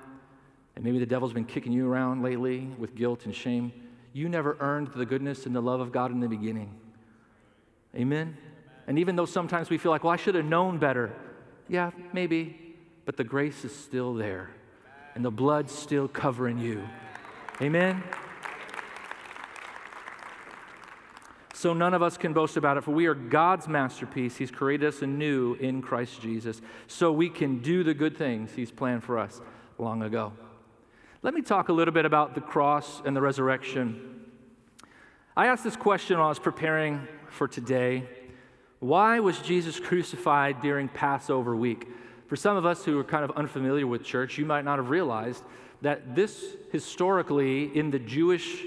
And 0.74 0.84
maybe 0.84 0.98
the 0.98 1.06
devil's 1.06 1.32
been 1.32 1.44
kicking 1.44 1.72
you 1.72 1.90
around 1.90 2.22
lately 2.22 2.66
with 2.78 2.94
guilt 2.94 3.26
and 3.26 3.34
shame. 3.34 3.72
You 4.12 4.28
never 4.28 4.56
earned 4.60 4.88
the 4.88 5.04
goodness 5.04 5.44
and 5.44 5.54
the 5.54 5.60
love 5.60 5.80
of 5.80 5.92
God 5.92 6.10
in 6.10 6.20
the 6.20 6.28
beginning. 6.28 6.74
Amen? 7.94 8.36
And 8.86 8.98
even 8.98 9.16
though 9.16 9.26
sometimes 9.26 9.68
we 9.68 9.76
feel 9.76 9.92
like, 9.92 10.02
well, 10.02 10.12
I 10.12 10.16
should 10.16 10.34
have 10.34 10.46
known 10.46 10.78
better. 10.78 11.12
Yeah, 11.68 11.90
maybe. 12.12 12.76
But 13.04 13.16
the 13.16 13.24
grace 13.24 13.64
is 13.64 13.74
still 13.74 14.14
there, 14.14 14.50
and 15.14 15.24
the 15.24 15.30
blood's 15.30 15.72
still 15.72 16.08
covering 16.08 16.58
you. 16.58 16.88
Amen? 17.60 18.02
So 21.58 21.74
none 21.74 21.92
of 21.92 22.02
us 22.02 22.16
can 22.16 22.32
boast 22.32 22.56
about 22.56 22.76
it, 22.76 22.84
for 22.84 22.92
we 22.92 23.06
are 23.06 23.16
God's 23.16 23.66
masterpiece. 23.66 24.36
He's 24.36 24.52
created 24.52 24.86
us 24.86 25.02
anew 25.02 25.54
in 25.54 25.82
Christ 25.82 26.22
Jesus, 26.22 26.62
so 26.86 27.10
we 27.10 27.28
can 27.28 27.58
do 27.58 27.82
the 27.82 27.94
good 27.94 28.16
things 28.16 28.52
He's 28.54 28.70
planned 28.70 29.02
for 29.02 29.18
us 29.18 29.40
long 29.76 30.04
ago. 30.04 30.32
Let 31.20 31.34
me 31.34 31.42
talk 31.42 31.68
a 31.68 31.72
little 31.72 31.92
bit 31.92 32.04
about 32.04 32.36
the 32.36 32.40
cross 32.40 33.02
and 33.04 33.16
the 33.16 33.20
resurrection. 33.20 34.20
I 35.36 35.48
asked 35.48 35.64
this 35.64 35.74
question 35.74 36.18
while 36.18 36.26
I 36.26 36.28
was 36.28 36.38
preparing 36.38 37.08
for 37.28 37.48
today. 37.48 38.04
Why 38.78 39.18
was 39.18 39.40
Jesus 39.40 39.80
crucified 39.80 40.60
during 40.60 40.86
Passover 40.86 41.56
week? 41.56 41.88
For 42.28 42.36
some 42.36 42.56
of 42.56 42.66
us 42.66 42.84
who 42.84 42.96
are 43.00 43.04
kind 43.04 43.24
of 43.24 43.32
unfamiliar 43.32 43.88
with 43.88 44.04
church, 44.04 44.38
you 44.38 44.46
might 44.46 44.64
not 44.64 44.78
have 44.78 44.90
realized 44.90 45.42
that 45.82 46.14
this 46.14 46.54
historically 46.70 47.76
in 47.76 47.90
the 47.90 47.98
Jewish, 47.98 48.64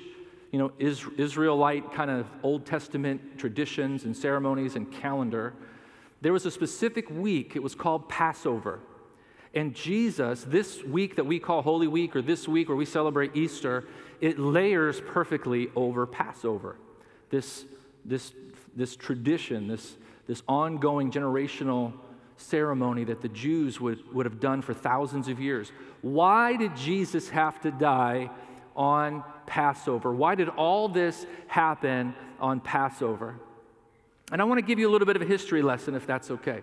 you 0.51 0.60
know, 0.60 0.72
Israelite 0.77 1.93
kind 1.93 2.12
of 2.12 2.27
Old 2.43 2.65
Testament 2.65 3.38
traditions 3.38 4.03
and 4.03 4.15
ceremonies 4.15 4.75
and 4.75 4.91
calendar, 4.91 5.53
there 6.22 6.34
was 6.34 6.46
a 6.46 6.51
specific 6.51 7.10
week, 7.10 7.55
it 7.55 7.63
was 7.63 7.74
called 7.74 8.10
Passover. 8.10 8.79
And 9.53 9.74
Jesus, 9.74 10.46
this 10.46 10.84
week 10.84 11.15
that 11.15 11.25
we 11.25 11.39
call 11.39 11.62
Holy 11.62 11.88
Week, 11.88 12.15
or 12.15 12.22
this 12.22 12.48
week 12.48 12.70
where 12.70 12.77
we 12.77 12.86
celebrate 12.86 13.36
Easter, 13.36 13.86
it 14.22 14.39
layers 14.39 15.01
perfectly 15.01 15.70
over 15.75 16.05
Passover. 16.05 16.77
This, 17.29 17.65
this, 18.05 18.34
this 18.75 18.96
tradition, 18.96 19.67
this, 19.67 19.98
this 20.27 20.43
ongoing 20.48 21.12
generational 21.12 21.93
ceremony 22.38 23.03
that 23.05 23.22
the 23.22 23.29
Jews 23.29 23.79
would, 23.81 24.00
would 24.13 24.25
have 24.25 24.39
done 24.39 24.62
for 24.62 24.74
thousands 24.74 25.27
of 25.27 25.39
years. 25.39 25.72
Why 26.01 26.55
did 26.55 26.75
Jesus 26.75 27.29
have 27.29 27.60
to 27.62 27.72
die 27.72 28.29
on 28.75 29.23
Passover? 29.45 30.13
Why 30.13 30.35
did 30.35 30.49
all 30.49 30.87
this 30.87 31.25
happen 31.47 32.15
on 32.39 32.59
Passover? 32.59 33.35
And 34.31 34.41
I 34.41 34.45
want 34.45 34.59
to 34.59 34.65
give 34.65 34.79
you 34.79 34.89
a 34.89 34.91
little 34.91 35.05
bit 35.05 35.15
of 35.15 35.21
a 35.21 35.25
history 35.25 35.61
lesson, 35.61 35.95
if 35.95 36.07
that's 36.07 36.31
okay, 36.31 36.61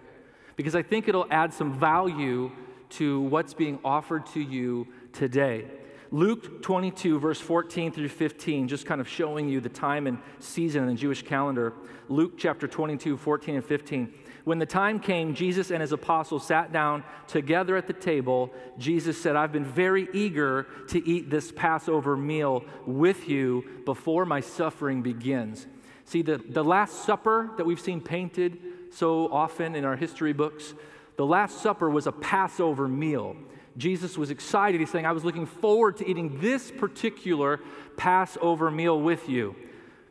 because 0.56 0.74
I 0.74 0.82
think 0.82 1.08
it'll 1.08 1.26
add 1.30 1.52
some 1.52 1.78
value 1.78 2.50
to 2.90 3.20
what's 3.20 3.52
being 3.52 3.78
offered 3.84 4.24
to 4.26 4.40
you 4.40 4.88
today. 5.12 5.66
Luke 6.10 6.62
22, 6.62 7.18
verse 7.18 7.38
14 7.38 7.92
through 7.92 8.08
15, 8.08 8.68
just 8.68 8.86
kind 8.86 9.00
of 9.00 9.06
showing 9.06 9.48
you 9.48 9.60
the 9.60 9.68
time 9.68 10.06
and 10.06 10.18
season 10.38 10.84
in 10.84 10.88
the 10.88 10.94
Jewish 10.94 11.22
calendar. 11.22 11.74
Luke 12.08 12.38
chapter 12.38 12.66
22, 12.66 13.18
14 13.18 13.56
and 13.56 13.64
15. 13.64 14.14
When 14.44 14.58
the 14.58 14.66
time 14.66 15.00
came, 15.00 15.34
Jesus 15.34 15.70
and 15.70 15.80
his 15.80 15.92
apostles 15.92 16.46
sat 16.46 16.72
down 16.72 17.04
together 17.26 17.76
at 17.76 17.86
the 17.86 17.92
table. 17.92 18.52
Jesus 18.78 19.20
said, 19.20 19.36
I've 19.36 19.52
been 19.52 19.64
very 19.64 20.08
eager 20.12 20.66
to 20.88 21.06
eat 21.06 21.30
this 21.30 21.52
Passover 21.52 22.16
meal 22.16 22.64
with 22.86 23.28
you 23.28 23.64
before 23.84 24.24
my 24.24 24.40
suffering 24.40 25.02
begins. 25.02 25.66
See, 26.04 26.22
the, 26.22 26.38
the 26.38 26.64
Last 26.64 27.04
Supper 27.04 27.50
that 27.58 27.66
we've 27.66 27.80
seen 27.80 28.00
painted 28.00 28.58
so 28.90 29.30
often 29.30 29.74
in 29.74 29.84
our 29.84 29.96
history 29.96 30.32
books, 30.32 30.72
the 31.16 31.26
Last 31.26 31.60
Supper 31.60 31.90
was 31.90 32.06
a 32.06 32.12
Passover 32.12 32.88
meal. 32.88 33.36
Jesus 33.76 34.16
was 34.16 34.30
excited. 34.30 34.80
He's 34.80 34.90
saying, 34.90 35.06
I 35.06 35.12
was 35.12 35.24
looking 35.24 35.46
forward 35.46 35.98
to 35.98 36.08
eating 36.08 36.40
this 36.40 36.70
particular 36.70 37.60
Passover 37.96 38.70
meal 38.70 39.00
with 39.00 39.28
you 39.28 39.54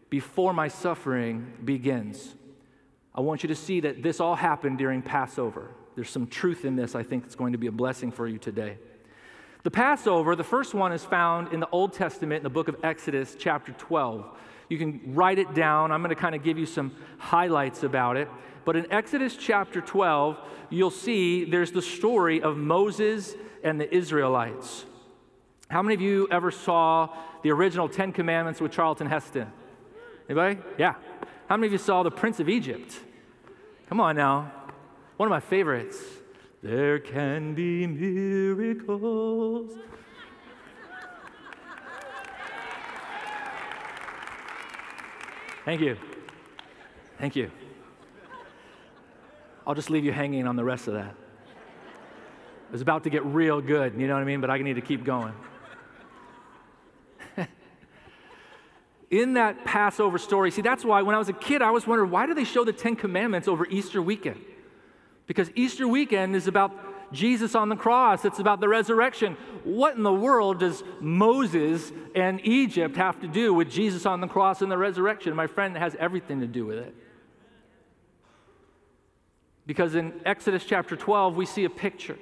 before 0.10 0.54
my 0.54 0.68
suffering 0.68 1.52
begins. 1.66 2.36
I 3.18 3.22
want 3.22 3.42
you 3.42 3.48
to 3.50 3.56
see 3.56 3.80
that 3.80 4.04
this 4.04 4.20
all 4.20 4.36
happened 4.36 4.78
during 4.78 5.02
Passover. 5.02 5.72
There's 5.96 6.12
some 6.12 6.28
truth 6.28 6.64
in 6.66 6.76
this, 6.76 6.94
I 6.94 7.02
think 7.02 7.26
it's 7.26 7.34
going 7.34 7.54
to 7.54 7.58
be 7.58 7.66
a 7.66 7.72
blessing 7.72 8.12
for 8.12 8.28
you 8.28 8.38
today. 8.38 8.78
The 9.64 9.72
Passover, 9.72 10.36
the 10.36 10.44
first 10.44 10.76
one 10.76 10.92
is 10.92 11.04
found 11.04 11.52
in 11.52 11.60
the 11.60 11.70
Old 11.70 11.94
Testament 11.94 12.38
in 12.38 12.44
the 12.44 12.52
book 12.52 12.68
of 12.68 12.76
Exodus, 12.84 13.36
chapter 13.38 13.72
12. 13.72 14.24
You 14.70 14.78
can 14.78 15.02
write 15.16 15.40
it 15.40 15.56
down. 15.56 15.92
I'm 15.92 16.04
going 16.04 16.14
to 16.16 16.22
kind 16.22 16.36
of 16.36 16.44
give 16.44 16.60
you 16.60 16.68
some 16.68 16.96
highlights 17.18 17.82
about 17.82 18.18
it. 18.18 18.30
But 18.66 18.76
in 18.76 18.92
Exodus 18.92 19.36
chapter 19.36 19.82
12, 19.82 20.38
you'll 20.70 20.92
see 20.92 21.44
there's 21.44 21.72
the 21.72 21.82
story 21.82 22.42
of 22.44 22.56
Moses 22.56 23.34
and 23.64 23.82
the 23.82 23.92
Israelites. 23.94 24.86
How 25.70 25.82
many 25.82 25.96
of 25.96 26.02
you 26.02 26.28
ever 26.30 26.52
saw 26.52 27.10
the 27.42 27.52
original 27.52 27.90
Ten 27.90 28.12
Commandments 28.12 28.62
with 28.62 28.72
Charlton 28.72 29.08
Heston? 29.08 29.52
Anybody? 30.30 30.60
Yeah. 30.78 30.96
How 31.50 31.58
many 31.58 31.68
of 31.68 31.72
you 31.74 31.80
saw 31.80 32.04
The 32.04 32.12
Prince 32.12 32.40
of 32.40 32.48
Egypt? 32.48 32.94
Come 33.90 34.00
on 34.02 34.16
now. 34.16 34.52
One 35.16 35.28
of 35.28 35.32
my 35.32 35.40
favorites. 35.40 35.98
There 36.62 37.00
can 37.00 37.54
be 37.54 37.88
miracles. 37.88 39.72
Thank 45.64 45.82
you. 45.82 45.98
Thank 47.18 47.36
you. 47.36 47.52
I'll 49.66 49.76
just 49.76 49.90
leave 49.90 50.06
you 50.06 50.12
hanging 50.12 50.48
on 50.48 50.56
the 50.56 50.64
rest 50.64 50.88
of 50.88 50.94
that. 50.94 51.16
It 52.70 52.72
was 52.72 52.82
about 52.82 53.04
to 53.06 53.10
get 53.10 53.26
real 53.26 53.62
good, 53.62 54.00
you 54.00 54.08
know 54.08 54.14
what 54.14 54.22
I 54.22 54.26
mean? 54.26 54.42
But 54.42 54.50
I 54.50 54.58
need 54.58 54.76
to 54.76 54.82
keep 54.82 55.04
going. 55.04 55.34
In 59.10 59.34
that 59.34 59.64
Passover 59.64 60.18
story, 60.18 60.52
see, 60.52 60.62
that's 60.62 60.84
why 60.84 61.02
when 61.02 61.16
I 61.16 61.18
was 61.18 61.30
a 61.30 61.34
kid, 61.34 61.62
I 61.62 61.68
always 61.68 61.88
wondered 61.88 62.08
why 62.08 62.26
do 62.26 62.34
they 62.34 62.44
show 62.44 62.66
the 62.66 62.74
Ten 62.74 62.96
Commandments 62.96 63.48
over 63.48 63.66
Easter 63.68 64.02
weekend? 64.02 64.44
Because 65.28 65.50
Easter 65.56 65.88
weekend 65.88 66.36
is 66.36 66.48
about 66.48 66.74
Jesus 67.14 67.56
on 67.56 67.70
the 67.70 67.76
cross, 67.76 68.26
it's 68.26 68.40
about 68.40 68.60
the 68.60 68.68
resurrection. 68.68 69.38
What 69.64 69.96
in 69.96 70.04
the 70.04 70.14
world 70.14 70.60
does 70.60 70.84
Moses 71.00 71.92
and 72.16 72.46
Egypt 72.46 72.98
have 72.98 73.20
to 73.22 73.28
do 73.28 73.54
with 73.54 73.70
Jesus 73.70 74.06
on 74.06 74.20
the 74.20 74.28
cross 74.28 74.62
and 74.62 74.70
the 74.70 74.78
resurrection? 74.78 75.34
My 75.36 75.48
friend, 75.48 75.78
has 75.78 75.96
everything 76.00 76.42
to 76.42 76.48
do 76.48 76.66
with 76.66 76.80
it. 76.80 76.96
Because 79.66 79.96
in 79.96 80.14
Exodus 80.26 80.64
chapter 80.66 80.96
12, 80.96 81.36
we 81.36 81.46
see 81.46 81.66
a 81.66 81.70
picture. 81.70 82.18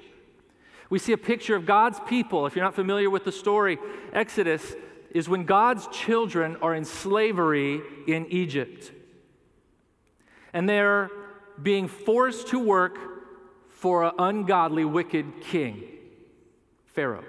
We 0.88 0.98
see 0.98 1.12
a 1.12 1.18
picture 1.18 1.56
of 1.56 1.66
God's 1.66 1.98
people. 2.06 2.46
If 2.46 2.54
you're 2.54 2.64
not 2.64 2.74
familiar 2.74 3.10
with 3.10 3.24
the 3.24 3.32
story, 3.32 3.78
Exodus 4.12 4.74
is 5.16 5.30
when 5.30 5.44
God's 5.44 5.86
children 5.86 6.56
are 6.60 6.74
in 6.74 6.84
slavery 6.84 7.80
in 8.06 8.26
Egypt. 8.26 8.92
And 10.52 10.68
they're 10.68 11.10
being 11.62 11.88
forced 11.88 12.48
to 12.48 12.58
work 12.58 12.98
for 13.70 14.04
an 14.04 14.12
ungodly, 14.18 14.84
wicked 14.84 15.40
king, 15.40 15.84
Pharaoh. 16.84 17.24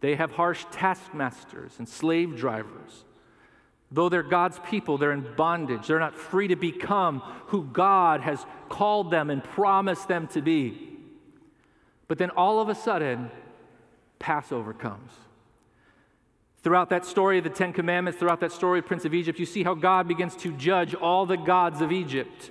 They 0.00 0.14
have 0.14 0.30
harsh 0.30 0.64
taskmasters 0.72 1.74
and 1.78 1.86
slave 1.86 2.38
drivers. 2.38 3.04
Though 3.92 4.08
they're 4.08 4.22
God's 4.22 4.58
people, 4.60 4.96
they're 4.96 5.12
in 5.12 5.26
bondage. 5.36 5.88
They're 5.88 5.98
not 5.98 6.14
free 6.14 6.48
to 6.48 6.56
become 6.56 7.20
who 7.48 7.64
God 7.64 8.22
has 8.22 8.46
called 8.70 9.10
them 9.10 9.28
and 9.28 9.44
promised 9.44 10.08
them 10.08 10.26
to 10.28 10.40
be. 10.40 10.96
But 12.06 12.16
then 12.16 12.30
all 12.30 12.62
of 12.62 12.70
a 12.70 12.74
sudden, 12.74 13.30
Passover 14.18 14.72
comes. 14.72 15.12
Throughout 16.68 16.90
that 16.90 17.06
story 17.06 17.38
of 17.38 17.44
the 17.44 17.50
Ten 17.50 17.72
Commandments, 17.72 18.20
throughout 18.20 18.40
that 18.40 18.52
story 18.52 18.80
of 18.80 18.84
Prince 18.84 19.06
of 19.06 19.14
Egypt, 19.14 19.38
you 19.38 19.46
see 19.46 19.62
how 19.62 19.72
God 19.72 20.06
begins 20.06 20.36
to 20.36 20.52
judge 20.52 20.94
all 20.94 21.24
the 21.24 21.38
gods 21.38 21.80
of 21.80 21.90
Egypt. 21.90 22.50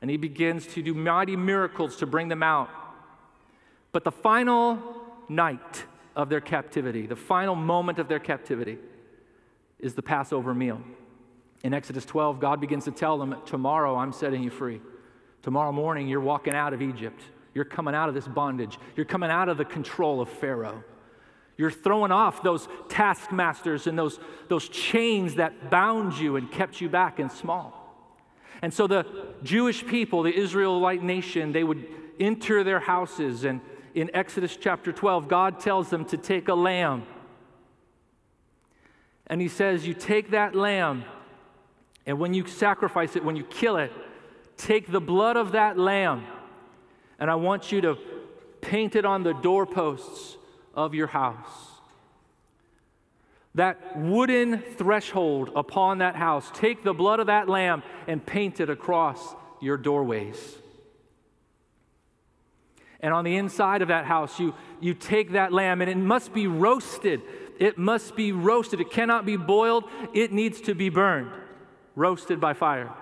And 0.00 0.08
he 0.08 0.16
begins 0.16 0.64
to 0.74 0.80
do 0.80 0.94
mighty 0.94 1.34
miracles 1.34 1.96
to 1.96 2.06
bring 2.06 2.28
them 2.28 2.44
out. 2.44 2.70
But 3.90 4.04
the 4.04 4.12
final 4.12 4.80
night 5.28 5.86
of 6.14 6.28
their 6.28 6.40
captivity, 6.40 7.08
the 7.08 7.16
final 7.16 7.56
moment 7.56 7.98
of 7.98 8.06
their 8.06 8.20
captivity, 8.20 8.78
is 9.80 9.92
the 9.94 10.02
Passover 10.02 10.54
meal. 10.54 10.80
In 11.64 11.74
Exodus 11.74 12.04
12, 12.04 12.38
God 12.38 12.60
begins 12.60 12.84
to 12.84 12.92
tell 12.92 13.18
them, 13.18 13.34
Tomorrow 13.44 13.96
I'm 13.96 14.12
setting 14.12 14.44
you 14.44 14.50
free. 14.50 14.80
Tomorrow 15.42 15.72
morning 15.72 16.06
you're 16.06 16.20
walking 16.20 16.54
out 16.54 16.72
of 16.72 16.80
Egypt. 16.80 17.20
You're 17.54 17.64
coming 17.64 17.96
out 17.96 18.08
of 18.08 18.14
this 18.14 18.28
bondage. 18.28 18.78
You're 18.94 19.04
coming 19.04 19.30
out 19.30 19.48
of 19.48 19.58
the 19.58 19.64
control 19.64 20.20
of 20.20 20.28
Pharaoh. 20.28 20.84
You're 21.58 21.72
throwing 21.72 22.12
off 22.12 22.42
those 22.42 22.68
taskmasters 22.88 23.88
and 23.88 23.98
those, 23.98 24.20
those 24.48 24.68
chains 24.68 25.34
that 25.34 25.70
bound 25.70 26.16
you 26.16 26.36
and 26.36 26.50
kept 26.50 26.80
you 26.80 26.88
back 26.88 27.18
and 27.18 27.30
small. 27.30 27.74
And 28.62 28.72
so 28.72 28.86
the 28.86 29.04
Jewish 29.42 29.84
people, 29.84 30.22
the 30.22 30.34
Israelite 30.34 31.02
nation, 31.02 31.50
they 31.50 31.64
would 31.64 31.84
enter 32.20 32.62
their 32.62 32.78
houses. 32.78 33.44
And 33.44 33.60
in 33.92 34.08
Exodus 34.14 34.56
chapter 34.56 34.92
12, 34.92 35.26
God 35.26 35.58
tells 35.58 35.90
them 35.90 36.04
to 36.06 36.16
take 36.16 36.48
a 36.48 36.54
lamb. 36.54 37.04
And 39.26 39.40
He 39.40 39.48
says, 39.48 39.86
You 39.86 39.94
take 39.94 40.30
that 40.30 40.54
lamb, 40.54 41.04
and 42.06 42.20
when 42.20 42.34
you 42.34 42.46
sacrifice 42.46 43.16
it, 43.16 43.24
when 43.24 43.36
you 43.36 43.44
kill 43.44 43.76
it, 43.76 43.92
take 44.56 44.90
the 44.90 45.00
blood 45.00 45.36
of 45.36 45.52
that 45.52 45.76
lamb, 45.76 46.24
and 47.18 47.30
I 47.30 47.34
want 47.34 47.72
you 47.72 47.80
to 47.80 47.98
paint 48.60 48.94
it 48.96 49.04
on 49.04 49.24
the 49.24 49.34
doorposts 49.34 50.36
of 50.74 50.94
your 50.94 51.06
house. 51.08 51.70
That 53.54 53.96
wooden 53.96 54.62
threshold 54.76 55.50
upon 55.56 55.98
that 55.98 56.14
house, 56.14 56.50
take 56.54 56.84
the 56.84 56.94
blood 56.94 57.18
of 57.18 57.26
that 57.26 57.48
lamb 57.48 57.82
and 58.06 58.24
paint 58.24 58.60
it 58.60 58.70
across 58.70 59.34
your 59.60 59.76
doorways. 59.76 60.58
And 63.00 63.14
on 63.14 63.24
the 63.24 63.36
inside 63.36 63.82
of 63.82 63.88
that 63.88 64.04
house, 64.04 64.38
you, 64.40 64.54
you 64.80 64.94
take 64.94 65.32
that 65.32 65.52
lamb 65.52 65.80
and 65.80 65.90
it 65.90 65.96
must 65.96 66.32
be 66.32 66.46
roasted. 66.46 67.22
It 67.58 67.78
must 67.78 68.16
be 68.16 68.32
roasted. 68.32 68.80
It 68.80 68.90
cannot 68.90 69.24
be 69.24 69.36
boiled. 69.36 69.84
It 70.14 70.32
needs 70.32 70.60
to 70.62 70.74
be 70.74 70.88
burned, 70.88 71.30
roasted 71.94 72.40
by 72.40 72.54
fire. 72.54 72.92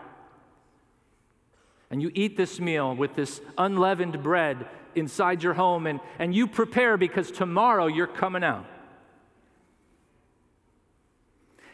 And 1.91 2.03
you 2.03 2.11
eat 2.15 2.37
this 2.37 2.59
meal 2.61 2.95
with 2.95 3.15
this 3.15 3.41
unleavened 3.57 4.23
bread 4.23 4.67
inside 4.97 5.43
your 5.43 5.55
home 5.55 5.87
and, 5.87 6.01
and 6.19 6.35
you 6.35 6.47
prepare 6.47 6.97
because 6.97 7.31
tomorrow 7.31 7.87
you're 7.87 8.07
coming 8.07 8.43
out. 8.43 8.67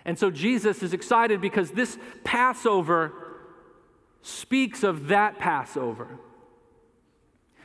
And 0.05 0.19
so 0.19 0.31
Jesus 0.31 0.83
is 0.83 0.93
excited 0.93 1.41
because 1.41 1.71
this 1.71 1.97
Passover 2.25 3.13
speaks 4.23 4.83
of 4.83 5.09
that 5.09 5.39
Passover. 5.39 6.09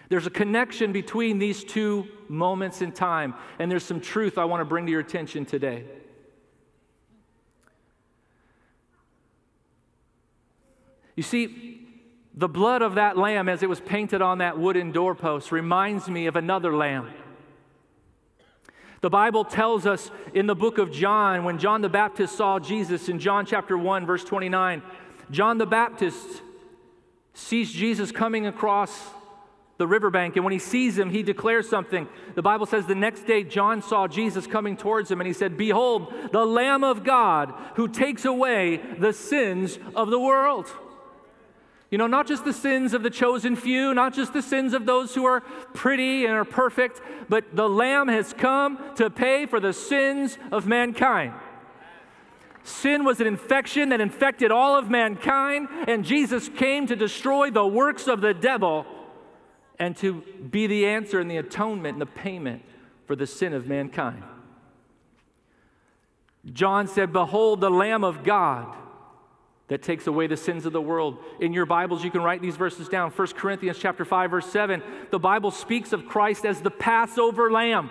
There's 0.10 0.28
a 0.28 0.32
connection 0.32 0.92
between 0.92 1.40
these 1.40 1.64
two 1.64 2.08
moments 2.30 2.82
in 2.82 2.92
time, 2.92 3.34
and 3.60 3.70
there's 3.70 3.84
some 3.84 4.00
truth 4.00 4.38
I 4.38 4.46
want 4.46 4.62
to 4.62 4.66
bring 4.66 4.86
to 4.86 4.92
your 4.92 5.02
attention 5.02 5.46
today. 5.46 5.84
You 11.16 11.24
see, 11.24 11.77
the 12.38 12.48
blood 12.48 12.84
of 12.84 12.96
that 12.96 13.18
lamb, 13.18 13.50
as 13.50 13.64
it 13.64 13.70
was 13.70 13.80
painted 13.80 14.22
on 14.22 14.38
that 14.38 14.60
wooden 14.60 14.92
doorpost, 14.92 15.52
reminds 15.52 16.08
me 16.08 16.28
of 16.28 16.36
another 16.36 16.76
lamb. 16.76 17.10
The 19.02 19.10
Bible 19.10 19.44
tells 19.44 19.88
us 19.88 20.12
in 20.36 20.46
the 20.46 20.56
book 20.56 20.78
of 20.78 20.92
John, 20.92 21.44
when 21.44 21.58
John 21.58 21.82
the 21.82 21.90
Baptist 21.90 22.38
saw 22.38 22.60
Jesus 22.60 23.10
in 23.10 23.18
John 23.18 23.48
chapter 23.48 23.76
1, 23.76 24.06
verse 24.06 24.24
29, 24.24 24.84
John 25.32 25.58
the 25.58 25.66
Baptist 25.66 26.44
sees 27.34 27.72
Jesus 27.72 28.12
coming 28.12 28.46
across 28.46 28.96
the 29.80 29.88
riverbank, 29.88 30.36
and 30.36 30.46
when 30.46 30.54
he 30.54 30.60
sees 30.60 30.96
him, 30.96 31.10
he 31.10 31.24
declares 31.24 31.68
something. 31.68 32.08
The 32.36 32.44
Bible 32.44 32.68
says 32.68 32.86
the 32.86 32.94
next 32.94 33.26
day 33.26 33.44
John 33.44 33.82
saw 33.82 34.08
Jesus 34.08 34.46
coming 34.46 34.78
towards 34.78 35.10
him, 35.10 35.22
and 35.22 35.28
he 35.28 35.34
said, 35.34 35.58
Behold, 35.58 36.14
the 36.32 36.46
Lamb 36.46 36.84
of 36.84 37.04
God 37.04 37.52
who 37.76 37.88
takes 37.88 38.26
away 38.26 38.78
the 39.00 39.14
sins 39.14 39.80
of 39.96 40.12
the 40.12 40.20
world. 40.20 40.68
You 41.90 41.98
know, 41.98 42.08
not 42.08 42.28
just 42.28 42.44
the 42.44 42.54
sins 42.54 42.94
of 42.94 43.02
the 43.02 43.10
chosen 43.10 43.56
few, 43.56 43.94
not 43.94 44.14
just 44.14 44.34
the 44.34 44.42
sins 44.42 44.74
of 44.74 44.86
those 44.86 45.16
who 45.16 45.26
are 45.26 45.42
pretty 45.74 46.26
and 46.26 46.34
are 46.34 46.46
perfect, 46.46 47.02
but 47.30 47.56
the 47.56 47.70
Lamb 47.70 48.10
has 48.10 48.34
come 48.34 48.78
to 48.96 49.10
pay 49.10 49.46
for 49.46 49.60
the 49.60 49.72
sins 49.72 50.38
of 50.52 50.68
mankind. 50.68 51.34
Sin 52.64 53.06
was 53.06 53.22
an 53.22 53.28
infection 53.28 53.90
that 53.90 54.02
infected 54.02 54.52
all 54.52 54.78
of 54.78 54.90
mankind, 54.90 55.70
and 55.88 56.04
Jesus 56.04 56.50
came 56.50 56.86
to 56.88 56.98
destroy 56.98 57.50
the 57.50 57.66
works 57.66 58.08
of 58.08 58.20
the 58.20 58.34
devil 58.34 58.86
and 59.80 59.96
to 59.98 60.22
be 60.52 60.68
the 60.68 60.86
answer 60.86 61.22
and 61.22 61.32
the 61.32 61.38
atonement 61.38 61.94
and 61.94 62.02
the 62.02 62.06
payment 62.06 62.64
for 63.06 63.16
the 63.16 63.26
sin 63.26 63.54
of 63.54 63.68
mankind. 63.68 64.22
John 66.52 66.88
said, 66.88 67.14
Behold, 67.14 67.62
the 67.62 67.70
Lamb 67.70 68.04
of 68.04 68.26
God 68.26 68.76
that 69.68 69.82
takes 69.82 70.08
away 70.08 70.28
the 70.28 70.38
sins 70.38 70.66
of 70.66 70.74
the 70.74 70.82
world. 70.82 71.18
In 71.40 71.54
your 71.54 71.66
Bibles, 71.66 72.04
you 72.04 72.12
can 72.12 72.22
write 72.22 72.42
these 72.42 72.56
verses 72.56 72.88
down. 72.88 73.12
1 73.12 73.28
Corinthians 73.30 73.78
chapter 73.78 74.06
5, 74.06 74.32
verse 74.32 74.50
7. 74.50 74.82
The 75.12 75.20
Bible 75.20 75.52
speaks 75.52 75.92
of 75.92 76.06
Christ 76.06 76.46
as 76.46 76.62
the 76.62 76.72
Passover 76.72 77.52
lamb. 77.52 77.90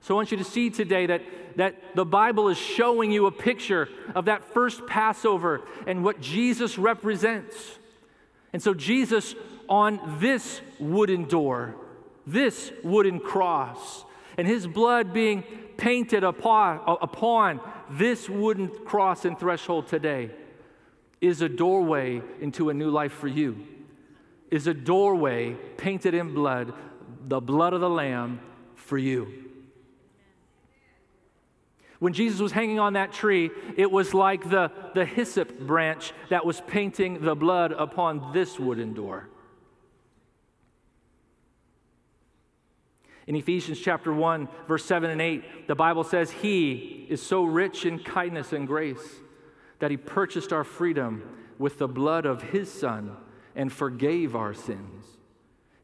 So 0.00 0.14
I 0.14 0.16
want 0.16 0.32
you 0.32 0.38
to 0.38 0.44
see 0.44 0.70
today 0.70 1.06
that, 1.06 1.22
that 1.56 1.94
the 1.94 2.06
Bible 2.06 2.48
is 2.48 2.56
showing 2.56 3.10
you 3.10 3.26
a 3.26 3.32
picture 3.32 3.88
of 4.14 4.26
that 4.26 4.54
first 4.54 4.86
Passover 4.86 5.62
and 5.86 6.02
what 6.02 6.20
Jesus 6.20 6.78
represents. 6.78 7.78
And 8.52 8.62
so 8.62 8.72
Jesus 8.72 9.34
on 9.68 10.16
this 10.20 10.62
wooden 10.78 11.24
door, 11.24 11.74
this 12.26 12.72
wooden 12.82 13.20
cross, 13.20 14.04
and 14.38 14.46
his 14.46 14.66
blood 14.66 15.12
being 15.12 15.42
painted 15.76 16.24
upon, 16.24 16.80
upon 17.02 17.60
this 17.90 18.30
wooden 18.30 18.68
cross 18.68 19.26
and 19.26 19.38
threshold 19.38 19.88
today 19.88 20.30
is 21.20 21.42
a 21.42 21.48
doorway 21.48 22.22
into 22.40 22.70
a 22.70 22.74
new 22.74 22.90
life 22.90 23.12
for 23.12 23.28
you, 23.28 23.66
is 24.50 24.66
a 24.66 24.74
doorway 24.74 25.54
painted 25.76 26.14
in 26.14 26.34
blood, 26.34 26.72
the 27.26 27.40
blood 27.40 27.72
of 27.72 27.80
the 27.80 27.90
Lamb 27.90 28.40
for 28.74 28.98
you. 28.98 29.44
When 31.98 32.12
Jesus 32.12 32.40
was 32.40 32.52
hanging 32.52 32.78
on 32.78 32.92
that 32.92 33.12
tree, 33.12 33.50
it 33.76 33.90
was 33.90 34.14
like 34.14 34.48
the, 34.48 34.70
the 34.94 35.04
hyssop 35.04 35.58
branch 35.58 36.12
that 36.30 36.46
was 36.46 36.60
painting 36.68 37.24
the 37.24 37.34
blood 37.34 37.72
upon 37.72 38.32
this 38.32 38.58
wooden 38.58 38.94
door. 38.94 39.28
In 43.26 43.34
Ephesians 43.34 43.80
chapter 43.80 44.12
1, 44.12 44.48
verse 44.68 44.84
7 44.84 45.10
and 45.10 45.20
8, 45.20 45.66
the 45.66 45.74
Bible 45.74 46.04
says, 46.04 46.30
He 46.30 47.06
is 47.10 47.20
so 47.20 47.42
rich 47.42 47.84
in 47.84 47.98
kindness 47.98 48.52
and 48.52 48.66
grace 48.66 49.02
that 49.78 49.90
he 49.90 49.96
purchased 49.96 50.52
our 50.52 50.64
freedom 50.64 51.22
with 51.58 51.78
the 51.78 51.88
blood 51.88 52.26
of 52.26 52.42
his 52.42 52.70
Son 52.72 53.16
and 53.54 53.72
forgave 53.72 54.36
our 54.36 54.54
sins. 54.54 55.04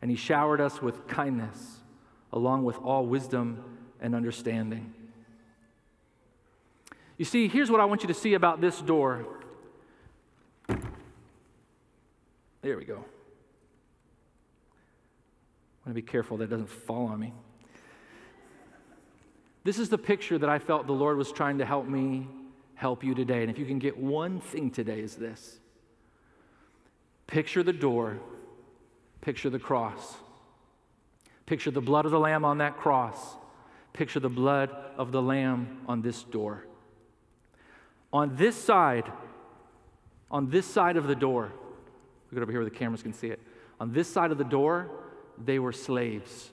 And 0.00 0.10
he 0.10 0.16
showered 0.16 0.60
us 0.60 0.82
with 0.82 1.06
kindness, 1.06 1.78
along 2.32 2.64
with 2.64 2.76
all 2.78 3.06
wisdom 3.06 3.64
and 4.00 4.14
understanding. 4.14 4.92
You 7.16 7.24
see, 7.24 7.48
here's 7.48 7.70
what 7.70 7.80
I 7.80 7.84
want 7.84 8.02
you 8.02 8.08
to 8.08 8.14
see 8.14 8.34
about 8.34 8.60
this 8.60 8.80
door. 8.80 9.26
There 12.62 12.76
we 12.76 12.84
go. 12.84 13.04
I 15.84 15.88
want 15.88 15.88
to 15.88 15.94
be 15.94 16.02
careful 16.02 16.38
that 16.38 16.44
it 16.44 16.50
doesn't 16.50 16.70
fall 16.70 17.06
on 17.06 17.20
me. 17.20 17.32
This 19.64 19.78
is 19.78 19.88
the 19.88 19.98
picture 19.98 20.38
that 20.38 20.48
I 20.48 20.58
felt 20.58 20.86
the 20.86 20.92
Lord 20.92 21.16
was 21.16 21.30
trying 21.32 21.58
to 21.58 21.64
help 21.64 21.86
me 21.86 22.26
help 22.74 23.04
you 23.04 23.14
today. 23.14 23.42
And 23.42 23.50
if 23.50 23.58
you 23.58 23.66
can 23.66 23.78
get 23.78 23.96
one 23.96 24.40
thing 24.40 24.70
today, 24.70 25.00
is 25.00 25.16
this 25.16 25.58
picture 27.26 27.62
the 27.62 27.72
door, 27.72 28.18
picture 29.20 29.50
the 29.50 29.58
cross, 29.58 30.16
picture 31.46 31.70
the 31.70 31.80
blood 31.80 32.04
of 32.04 32.10
the 32.10 32.20
Lamb 32.20 32.44
on 32.44 32.58
that 32.58 32.76
cross, 32.76 33.36
picture 33.92 34.20
the 34.20 34.28
blood 34.28 34.70
of 34.96 35.12
the 35.12 35.22
Lamb 35.22 35.80
on 35.86 36.02
this 36.02 36.22
door. 36.22 36.64
On 38.12 38.36
this 38.36 38.56
side, 38.56 39.10
on 40.30 40.50
this 40.50 40.66
side 40.66 40.96
of 40.96 41.06
the 41.06 41.14
door, 41.14 41.52
look 42.30 42.42
over 42.42 42.50
here 42.50 42.60
where 42.60 42.70
the 42.70 42.76
cameras 42.76 43.02
can 43.02 43.12
see 43.12 43.28
it. 43.28 43.40
On 43.80 43.92
this 43.92 44.08
side 44.08 44.30
of 44.30 44.38
the 44.38 44.44
door, 44.44 44.90
they 45.42 45.58
were 45.58 45.72
slaves. 45.72 46.50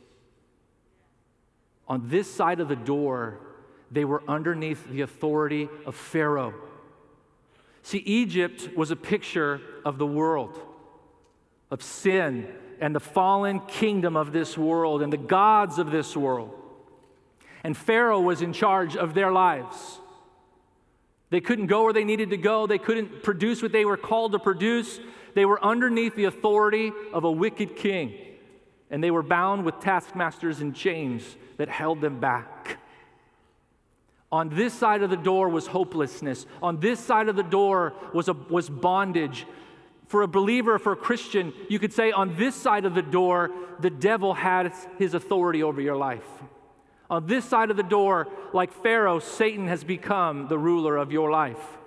On 1.87 2.07
this 2.09 2.31
side 2.33 2.59
of 2.59 2.67
the 2.67 2.75
door, 2.75 3.39
they 3.91 4.05
were 4.05 4.23
underneath 4.27 4.89
the 4.89 5.01
authority 5.01 5.69
of 5.85 5.95
Pharaoh. 5.95 6.53
See, 7.83 7.99
Egypt 7.99 8.69
was 8.75 8.91
a 8.91 8.95
picture 8.95 9.59
of 9.83 9.97
the 9.97 10.07
world, 10.07 10.59
of 11.69 11.83
sin 11.83 12.47
and 12.79 12.95
the 12.95 12.99
fallen 12.99 13.59
kingdom 13.61 14.17
of 14.17 14.31
this 14.33 14.57
world 14.57 15.01
and 15.01 15.13
the 15.13 15.17
gods 15.17 15.77
of 15.77 15.91
this 15.91 16.17
world. 16.17 16.51
And 17.63 17.77
Pharaoh 17.77 18.21
was 18.21 18.41
in 18.41 18.53
charge 18.53 18.95
of 18.97 19.13
their 19.13 19.31
lives. 19.31 19.99
They 21.29 21.41
couldn't 21.41 21.67
go 21.67 21.83
where 21.83 21.93
they 21.93 22.03
needed 22.03 22.31
to 22.31 22.37
go, 22.37 22.67
they 22.67 22.79
couldn't 22.79 23.23
produce 23.23 23.61
what 23.61 23.71
they 23.71 23.85
were 23.85 23.97
called 23.97 24.31
to 24.33 24.39
produce. 24.39 24.99
They 25.33 25.45
were 25.45 25.63
underneath 25.63 26.15
the 26.15 26.25
authority 26.25 26.91
of 27.13 27.23
a 27.23 27.31
wicked 27.31 27.77
king, 27.77 28.15
and 28.89 29.01
they 29.01 29.11
were 29.11 29.23
bound 29.23 29.63
with 29.63 29.79
taskmasters 29.79 30.59
and 30.59 30.75
chains 30.75 31.37
that 31.55 31.69
held 31.69 32.01
them 32.01 32.19
back. 32.19 32.80
On 34.31 34.49
this 34.49 34.73
side 34.73 35.03
of 35.03 35.09
the 35.09 35.17
door 35.17 35.49
was 35.49 35.67
hopelessness. 35.67 36.45
On 36.63 36.79
this 36.79 36.99
side 36.99 37.27
of 37.27 37.35
the 37.35 37.43
door 37.43 37.93
was, 38.13 38.29
a, 38.29 38.33
was 38.33 38.69
bondage. 38.69 39.45
For 40.07 40.21
a 40.21 40.27
believer, 40.27 40.79
for 40.79 40.93
a 40.93 40.97
Christian, 40.97 41.53
you 41.69 41.79
could 41.79 41.93
say 41.93 42.11
on 42.11 42.35
this 42.37 42.55
side 42.55 42.85
of 42.85 42.95
the 42.95 43.01
door, 43.01 43.51
the 43.79 43.89
devil 43.89 44.33
had 44.33 44.73
his 44.97 45.13
authority 45.13 45.63
over 45.63 45.81
your 45.81 45.97
life. 45.97 46.27
On 47.09 47.27
this 47.27 47.43
side 47.43 47.71
of 47.71 47.77
the 47.77 47.83
door, 47.83 48.29
like 48.53 48.71
Pharaoh, 48.71 49.19
Satan 49.19 49.67
has 49.67 49.83
become 49.83 50.47
the 50.47 50.57
ruler 50.57 50.95
of 50.95 51.11
your 51.11 51.29
life. 51.29 51.77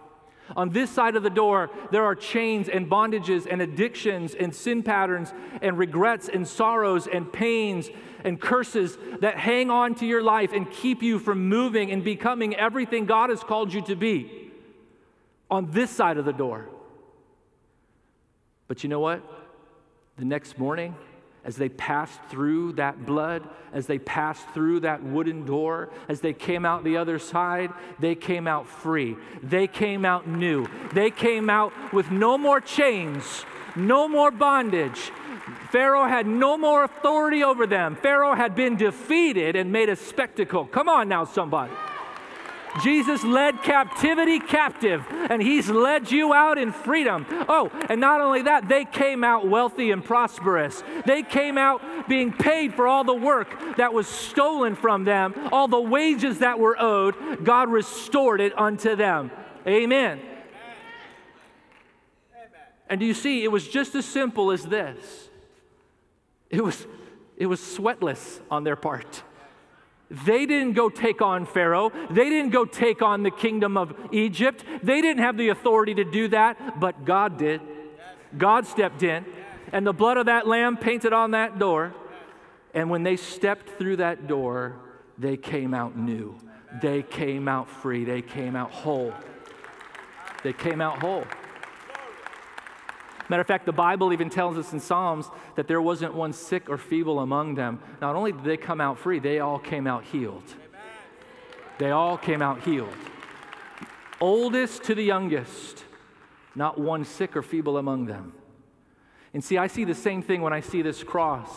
On 0.56 0.70
this 0.70 0.90
side 0.90 1.16
of 1.16 1.22
the 1.22 1.30
door, 1.30 1.70
there 1.90 2.04
are 2.04 2.14
chains 2.14 2.68
and 2.68 2.88
bondages 2.88 3.46
and 3.50 3.62
addictions 3.62 4.34
and 4.34 4.54
sin 4.54 4.82
patterns 4.82 5.32
and 5.62 5.78
regrets 5.78 6.28
and 6.28 6.46
sorrows 6.46 7.06
and 7.06 7.32
pains 7.32 7.88
and 8.24 8.40
curses 8.40 8.98
that 9.20 9.38
hang 9.38 9.70
on 9.70 9.94
to 9.96 10.06
your 10.06 10.22
life 10.22 10.52
and 10.52 10.70
keep 10.70 11.02
you 11.02 11.18
from 11.18 11.48
moving 11.48 11.90
and 11.90 12.04
becoming 12.04 12.54
everything 12.56 13.06
God 13.06 13.30
has 13.30 13.42
called 13.42 13.72
you 13.72 13.80
to 13.82 13.96
be. 13.96 14.50
On 15.50 15.70
this 15.70 15.90
side 15.90 16.18
of 16.18 16.24
the 16.24 16.32
door. 16.32 16.68
But 18.66 18.82
you 18.82 18.88
know 18.88 19.00
what? 19.00 19.22
The 20.16 20.24
next 20.24 20.58
morning, 20.58 20.94
as 21.44 21.56
they 21.56 21.68
passed 21.68 22.18
through 22.30 22.72
that 22.72 23.04
blood, 23.04 23.48
as 23.72 23.86
they 23.86 23.98
passed 23.98 24.46
through 24.54 24.80
that 24.80 25.02
wooden 25.02 25.44
door, 25.44 25.90
as 26.08 26.20
they 26.20 26.32
came 26.32 26.64
out 26.64 26.84
the 26.84 26.96
other 26.96 27.18
side, 27.18 27.70
they 27.98 28.14
came 28.14 28.46
out 28.46 28.66
free. 28.66 29.16
They 29.42 29.66
came 29.66 30.04
out 30.04 30.26
new. 30.26 30.66
They 30.92 31.10
came 31.10 31.50
out 31.50 31.72
with 31.92 32.10
no 32.10 32.38
more 32.38 32.60
chains, 32.60 33.44
no 33.76 34.08
more 34.08 34.30
bondage. 34.30 35.10
Pharaoh 35.70 36.06
had 36.06 36.26
no 36.26 36.56
more 36.56 36.84
authority 36.84 37.42
over 37.42 37.66
them. 37.66 37.96
Pharaoh 37.96 38.34
had 38.34 38.54
been 38.54 38.76
defeated 38.76 39.56
and 39.56 39.72
made 39.72 39.88
a 39.88 39.96
spectacle. 39.96 40.66
Come 40.66 40.88
on 40.88 41.08
now, 41.08 41.24
somebody. 41.24 41.72
Jesus 42.82 43.22
led 43.22 43.62
captivity 43.62 44.40
captive, 44.40 45.04
and 45.10 45.40
He's 45.40 45.68
led 45.68 46.10
you 46.10 46.32
out 46.32 46.58
in 46.58 46.72
freedom. 46.72 47.26
Oh, 47.48 47.70
and 47.88 48.00
not 48.00 48.20
only 48.20 48.42
that, 48.42 48.68
they 48.68 48.84
came 48.84 49.22
out 49.22 49.46
wealthy 49.46 49.90
and 49.90 50.04
prosperous. 50.04 50.82
They 51.06 51.22
came 51.22 51.56
out 51.56 52.08
being 52.08 52.32
paid 52.32 52.74
for 52.74 52.86
all 52.86 53.04
the 53.04 53.14
work 53.14 53.76
that 53.76 53.92
was 53.92 54.08
stolen 54.08 54.74
from 54.74 55.04
them, 55.04 55.34
all 55.52 55.68
the 55.68 55.80
wages 55.80 56.40
that 56.40 56.58
were 56.58 56.76
owed. 56.80 57.44
God 57.44 57.68
restored 57.70 58.40
it 58.40 58.58
unto 58.58 58.96
them. 58.96 59.30
Amen. 59.66 60.20
And 62.88 63.00
do 63.00 63.06
you 63.06 63.14
see, 63.14 63.44
it 63.44 63.48
was 63.50 63.66
just 63.66 63.94
as 63.94 64.04
simple 64.04 64.50
as 64.50 64.62
this. 64.64 65.28
It 66.50 66.62
was, 66.62 66.86
it 67.36 67.46
was 67.46 67.60
sweatless 67.60 68.40
on 68.50 68.64
their 68.64 68.76
part. 68.76 69.22
They 70.10 70.46
didn't 70.46 70.74
go 70.74 70.88
take 70.88 71.22
on 71.22 71.46
Pharaoh. 71.46 71.90
They 72.10 72.28
didn't 72.28 72.50
go 72.50 72.64
take 72.64 73.02
on 73.02 73.22
the 73.22 73.30
kingdom 73.30 73.76
of 73.76 73.94
Egypt. 74.12 74.64
They 74.82 75.00
didn't 75.00 75.22
have 75.22 75.36
the 75.36 75.48
authority 75.48 75.94
to 75.94 76.04
do 76.04 76.28
that, 76.28 76.78
but 76.78 77.04
God 77.04 77.38
did. 77.38 77.60
God 78.36 78.66
stepped 78.66 79.02
in, 79.02 79.24
and 79.72 79.86
the 79.86 79.92
blood 79.92 80.16
of 80.16 80.26
that 80.26 80.46
lamb 80.46 80.76
painted 80.76 81.12
on 81.12 81.32
that 81.32 81.58
door. 81.58 81.94
And 82.74 82.90
when 82.90 83.02
they 83.02 83.16
stepped 83.16 83.70
through 83.78 83.96
that 83.96 84.26
door, 84.26 84.76
they 85.16 85.36
came 85.36 85.74
out 85.74 85.96
new. 85.96 86.36
They 86.82 87.02
came 87.02 87.46
out 87.46 87.70
free. 87.70 88.04
They 88.04 88.20
came 88.20 88.56
out 88.56 88.72
whole. 88.72 89.14
They 90.42 90.52
came 90.52 90.80
out 90.80 91.00
whole. 91.00 91.24
Matter 93.28 93.40
of 93.40 93.46
fact, 93.46 93.64
the 93.64 93.72
Bible 93.72 94.12
even 94.12 94.28
tells 94.28 94.58
us 94.58 94.72
in 94.72 94.80
Psalms 94.80 95.30
that 95.56 95.66
there 95.66 95.80
wasn't 95.80 96.14
one 96.14 96.32
sick 96.32 96.68
or 96.68 96.76
feeble 96.76 97.20
among 97.20 97.54
them. 97.54 97.80
Not 98.00 98.16
only 98.16 98.32
did 98.32 98.44
they 98.44 98.56
come 98.56 98.80
out 98.80 98.98
free, 98.98 99.18
they 99.18 99.40
all 99.40 99.58
came 99.58 99.86
out 99.86 100.04
healed. 100.04 100.44
They 101.78 101.90
all 101.90 102.18
came 102.18 102.42
out 102.42 102.62
healed. 102.62 102.94
Oldest 104.20 104.84
to 104.84 104.94
the 104.94 105.02
youngest, 105.02 105.84
not 106.54 106.78
one 106.78 107.04
sick 107.04 107.36
or 107.36 107.42
feeble 107.42 107.78
among 107.78 108.06
them. 108.06 108.32
And 109.32 109.42
see, 109.42 109.58
I 109.58 109.66
see 109.66 109.84
the 109.84 109.94
same 109.94 110.22
thing 110.22 110.42
when 110.42 110.52
I 110.52 110.60
see 110.60 110.82
this 110.82 111.02
cross, 111.02 111.50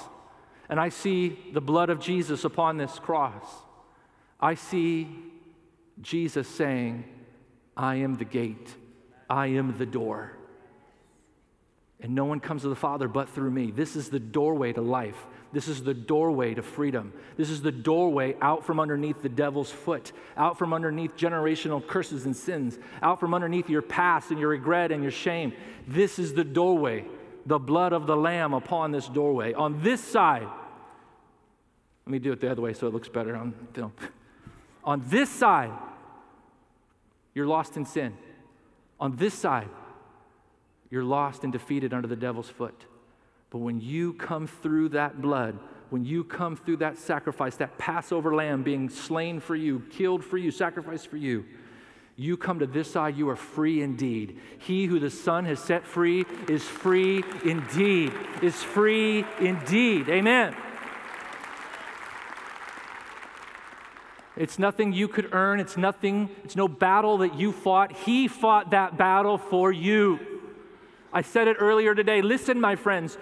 and 0.70 0.80
I 0.80 0.90
see 0.90 1.38
the 1.54 1.62
blood 1.62 1.90
of 1.90 2.00
Jesus 2.00 2.44
upon 2.44 2.78
this 2.78 2.98
cross. 2.98 3.46
I 4.40 4.56
see 4.56 5.08
Jesus 6.02 6.48
saying, 6.48 7.04
I 7.76 7.96
am 7.96 8.16
the 8.16 8.26
gate, 8.26 8.76
I 9.30 9.48
am 9.48 9.78
the 9.78 9.86
door. 9.86 10.37
And 12.00 12.14
no 12.14 12.26
one 12.26 12.40
comes 12.40 12.62
to 12.62 12.70
the 12.70 12.76
Father 12.76 13.08
but 13.08 13.30
through 13.30 13.50
me. 13.50 13.72
This 13.72 13.96
is 13.96 14.10
the 14.10 14.20
doorway 14.20 14.72
to 14.74 14.82
life. 14.82 15.18
This 15.52 15.68
is 15.68 15.82
the 15.82 15.94
doorway 15.94 16.54
to 16.54 16.62
freedom. 16.62 17.14
This 17.38 17.50
is 17.50 17.62
the 17.62 17.72
doorway 17.72 18.36
out 18.42 18.66
from 18.66 18.80
underneath 18.80 19.22
the 19.22 19.30
devil's 19.30 19.72
foot, 19.72 20.12
out 20.36 20.60
from 20.60 20.74
underneath 20.74 21.16
generational 21.16 21.86
curses 21.86 22.26
and 22.26 22.36
sins, 22.36 22.78
out 23.02 23.20
from 23.20 23.34
underneath 23.34 23.70
your 23.70 23.82
past 23.82 24.30
and 24.30 24.40
your 24.40 24.50
regret 24.50 24.92
and 24.92 25.02
your 25.02 25.12
shame. 25.12 25.54
This 25.88 26.20
is 26.20 26.34
the 26.34 26.44
doorway, 26.44 27.06
the 27.46 27.58
blood 27.58 27.94
of 27.94 28.06
the 28.06 28.16
Lamb 28.16 28.54
upon 28.54 28.92
this 28.92 29.08
doorway. 29.08 29.54
On 29.54 29.82
this 29.82 30.02
side, 30.02 30.48
let 32.06 32.12
me 32.12 32.20
do 32.20 32.32
it 32.32 32.42
the 32.42 32.52
other 32.52 32.62
way 32.62 32.74
so 32.74 32.88
it 32.88 32.94
looks 32.94 33.10
better 33.10 33.36
on 33.36 33.54
film. 33.74 33.94
on 34.84 35.04
this 35.08 35.30
side, 35.30 35.72
you're 37.34 37.48
lost 37.48 37.78
in 37.78 37.86
sin. 37.86 38.18
On 39.00 39.16
this 39.16 39.34
side, 39.34 39.70
you're 40.90 41.04
lost 41.04 41.44
and 41.44 41.52
defeated 41.52 41.94
under 41.94 42.08
the 42.08 42.16
devil's 42.16 42.50
foot. 42.50 42.86
But 43.50 43.60
when 43.60 43.80
you 43.80 44.14
come 44.14 44.48
through 44.48 44.90
that 44.90 45.22
blood, 45.22 45.58
when 45.90 46.04
you 46.04 46.24
come 46.24 46.58
through 46.58 46.78
that 46.78 46.98
sacrifice, 46.98 47.56
that 47.58 47.78
Passover 47.78 48.36
lamb 48.36 48.64
being 48.64 48.90
slain 48.90 49.40
for 49.40 49.56
you, 49.56 49.84
killed 49.90 50.24
for 50.24 50.38
you, 50.38 50.52
sacrificed 50.52 51.08
for 51.08 51.18
you, 51.18 51.46
you 52.20 52.36
come 52.36 52.60
to 52.60 52.68
this 52.68 52.92
side, 52.92 53.16
you 53.16 53.30
are 53.30 53.36
free 53.36 53.84
indeed. 53.84 54.40
He 54.58 54.86
who 54.86 55.00
the 55.00 55.10
Son 55.10 55.46
has 55.46 55.60
set 55.60 55.86
free 55.86 56.26
is 56.50 56.64
free 56.64 57.24
indeed, 57.46 58.12
is 58.42 58.56
free 58.56 59.24
indeed. 59.40 60.10
Amen. 60.10 60.56
It's 64.36 64.60
nothing 64.60 64.94
you 64.94 65.08
could 65.08 65.34
earn. 65.34 65.60
It's 65.60 65.78
nothing, 65.78 66.30
it's 66.44 66.56
no 66.56 66.68
battle 66.68 67.20
that 67.20 67.36
you 67.36 67.52
fought. 67.52 67.92
He 67.92 68.28
fought 68.28 68.72
that 68.72 68.98
battle 68.98 69.38
for 69.38 69.72
you. 69.72 70.37
I 71.18 71.22
said 71.22 71.48
it 71.48 71.58
earlier 71.60 71.96
today. 71.96 72.22
Listen, 72.22 72.62
my 72.62 72.76
friends. 72.76 73.18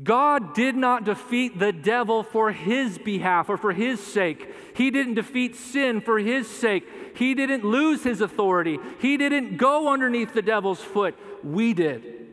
God 0.00 0.54
did 0.54 0.76
not 0.76 1.02
defeat 1.02 1.58
the 1.58 1.72
devil 1.72 2.22
for 2.22 2.52
his 2.52 2.98
behalf 2.98 3.48
or 3.48 3.56
for 3.56 3.72
his 3.72 3.98
sake. 3.98 4.48
He 4.76 4.92
didn't 4.92 5.14
defeat 5.14 5.56
sin 5.56 6.00
for 6.00 6.20
his 6.20 6.48
sake. 6.48 6.86
He 7.16 7.34
didn't 7.34 7.64
lose 7.64 8.04
his 8.04 8.20
authority. 8.20 8.78
He 9.00 9.16
didn't 9.16 9.56
go 9.56 9.92
underneath 9.92 10.34
the 10.34 10.42
devil's 10.42 10.80
foot. 10.80 11.16
We 11.42 11.74
did. 11.74 12.28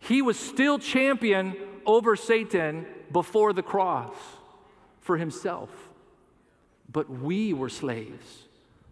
He 0.00 0.20
was 0.20 0.36
still 0.36 0.80
champion 0.80 1.56
over 1.86 2.16
Satan 2.16 2.86
before 3.12 3.52
the 3.52 3.62
cross 3.62 4.16
for 5.00 5.16
himself. 5.16 5.70
But 6.90 7.08
we 7.08 7.52
were 7.52 7.68
slaves. 7.68 8.48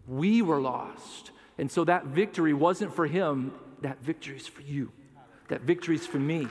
We 0.07 0.41
were 0.41 0.61
lost. 0.61 1.31
And 1.61 1.71
so 1.71 1.85
that 1.85 2.05
victory 2.07 2.55
wasn't 2.55 2.95
for 2.95 3.05
him, 3.05 3.53
that 3.81 4.01
victory 4.01 4.35
is 4.35 4.47
for 4.47 4.63
you. 4.63 4.91
That 5.49 5.61
victory 5.61 5.93
is 5.93 6.07
for 6.07 6.17
me. 6.17 6.47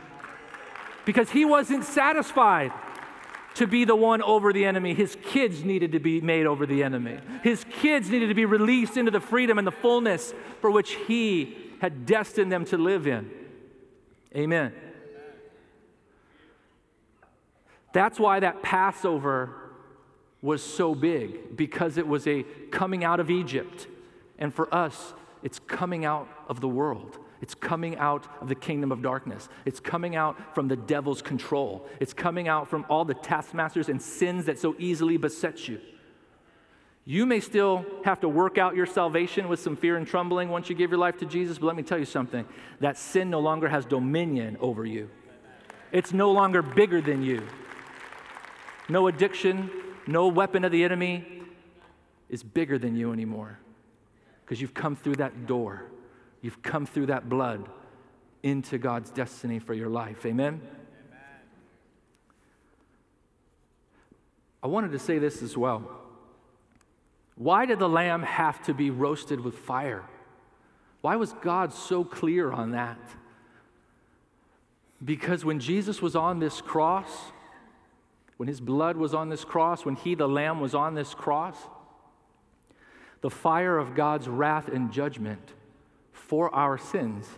Because 1.05 1.31
he 1.31 1.45
wasn't 1.45 1.83
satisfied 1.83 2.71
to 3.55 3.67
be 3.67 3.85
the 3.85 3.97
one 3.97 4.23
over 4.23 4.53
the 4.53 4.65
enemy. 4.65 4.95
His 4.95 5.17
kids 5.25 5.65
needed 5.65 5.91
to 5.93 5.99
be 5.99 6.21
made 6.21 6.47
over 6.47 6.65
the 6.65 6.85
enemy. 6.85 7.19
His 7.43 7.65
kids 7.65 8.09
needed 8.09 8.29
to 8.29 8.35
be 8.35 8.45
released 8.45 8.97
into 8.97 9.11
the 9.11 9.19
freedom 9.19 9.59
and 9.59 9.67
the 9.67 9.73
fullness 9.73 10.33
for 10.61 10.71
which 10.71 10.93
he 10.93 11.57
had 11.81 12.07
destined 12.07 12.53
them 12.53 12.65
to 12.67 12.79
live 12.79 13.09
in. 13.09 13.29
Amen. 14.37 14.73
That's 17.93 18.21
why 18.21 18.39
that 18.39 18.63
Passover 18.63 19.57
was 20.41 20.63
so 20.63 20.95
big, 20.95 21.57
because 21.57 21.99
it 21.99 22.07
was 22.07 22.29
a 22.29 22.45
coming 22.71 23.03
out 23.03 23.19
of 23.19 23.29
Egypt. 23.29 23.89
And 24.41 24.53
for 24.53 24.75
us, 24.75 25.13
it's 25.43 25.59
coming 25.59 26.05
out 26.05 26.29
of 26.49 26.61
the 26.61 26.69
world. 26.69 27.19
It's 27.43 27.55
coming 27.55 27.97
out 27.97 28.27
of 28.41 28.49
the 28.49 28.55
kingdom 28.55 28.93
of 28.93 29.03
darkness. 29.03 29.49
It's 29.65 29.81
coming 29.81 30.17
out 30.17 30.55
from 30.55 30.69
the 30.69 30.77
devil's 30.77 31.23
control. 31.23 31.87
It's 32.01 32.13
coming 32.13 32.49
out 32.49 32.69
from 32.69 32.85
all 32.89 33.05
the 33.05 33.15
taskmasters 33.15 33.89
and 33.89 34.01
sins 34.01 34.47
that 34.47 34.59
so 34.59 34.75
easily 34.79 35.17
beset 35.17 35.69
you. 35.69 35.81
You 37.07 37.25
may 37.25 37.41
still 37.41 37.85
have 38.05 38.21
to 38.21 38.29
work 38.29 38.59
out 38.59 38.77
your 38.77 38.85
salvation 38.85 39.49
with 39.49 39.59
some 39.59 39.75
fear 39.75 39.97
and 39.97 40.07
trembling 40.07 40.51
once 40.51 40.69
you 40.69 40.77
give 40.77 40.91
your 40.91 40.99
life 40.99 41.17
to 41.19 41.27
Jesus, 41.27 41.59
but 41.59 41.67
let 41.67 41.77
me 41.77 41.83
tell 41.83 41.99
you 41.99 42.05
something 42.05 42.47
that 42.81 42.99
sin 42.99 43.31
no 43.31 43.41
longer 43.41 43.69
has 43.69 43.87
dominion 43.87 44.59
over 44.61 44.85
you. 44.85 45.09
It's 45.93 46.13
no 46.13 46.31
longer 46.31 46.61
bigger 46.61 47.01
than 47.01 47.23
you. 47.23 47.47
No 48.89 49.07
addiction, 49.09 49.71
no 50.07 50.29
weapon 50.29 50.63
of 50.63 50.73
the 50.73 50.85
enemy 50.85 51.43
is 52.29 52.43
bigger 52.43 52.79
than 52.79 52.95
you 52.97 53.13
anymore 53.13 53.59
because 54.51 54.61
you've 54.61 54.75
come 54.75 54.97
through 54.97 55.15
that 55.15 55.47
door. 55.47 55.85
You've 56.43 56.61
come 56.61 56.85
through 56.85 57.07
that 57.07 57.29
blood 57.29 57.69
into 58.43 58.79
God's 58.79 59.09
destiny 59.13 59.61
for 59.61 59.75
your 59.75 59.89
life. 59.89 60.27
Amen? 60.27 60.55
Amen? 60.55 61.21
I 64.61 64.67
wanted 64.67 64.91
to 64.91 64.99
say 64.99 65.21
this 65.21 65.41
as 65.41 65.57
well. 65.57 65.89
Why 67.37 67.65
did 67.65 67.79
the 67.79 67.89
lamb 67.89 68.25
have 68.25 68.61
to 68.65 68.75
be 68.75 68.91
roasted 68.91 69.39
with 69.39 69.55
fire? 69.57 70.03
Why 71.01 71.15
was 71.15 71.33
God 71.35 71.73
so 71.73 72.03
clear 72.03 72.51
on 72.51 72.73
that? 72.73 72.99
Because 75.05 75.45
when 75.45 75.61
Jesus 75.61 76.03
was 76.03 76.17
on 76.17 76.41
this 76.41 76.61
cross, 76.61 77.09
when 78.37 78.49
his 78.49 78.61
blood 78.61 78.97
was 78.97 79.15
on 79.15 79.29
this 79.29 79.45
cross, 79.45 79.85
when 79.85 79.95
he, 79.95 80.17
the 80.17 80.29
lamb, 80.29 80.59
was 80.59 80.75
on 80.75 80.97
this 80.97 81.15
cross, 81.15 81.57
the 83.21 83.31
fire 83.31 83.79
of 83.79 83.95
God's 83.95 84.29
wrath 84.29 84.69
and 84.69 84.93
judgment 84.93 85.55
for 86.13 86.55
our 86.55 86.79
sins 86.79 87.29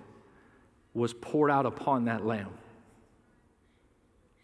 was 0.94 1.14
poured 1.14 1.50
out 1.50 1.66
upon 1.66 2.04
that 2.04 2.24
lamb. 2.24 2.50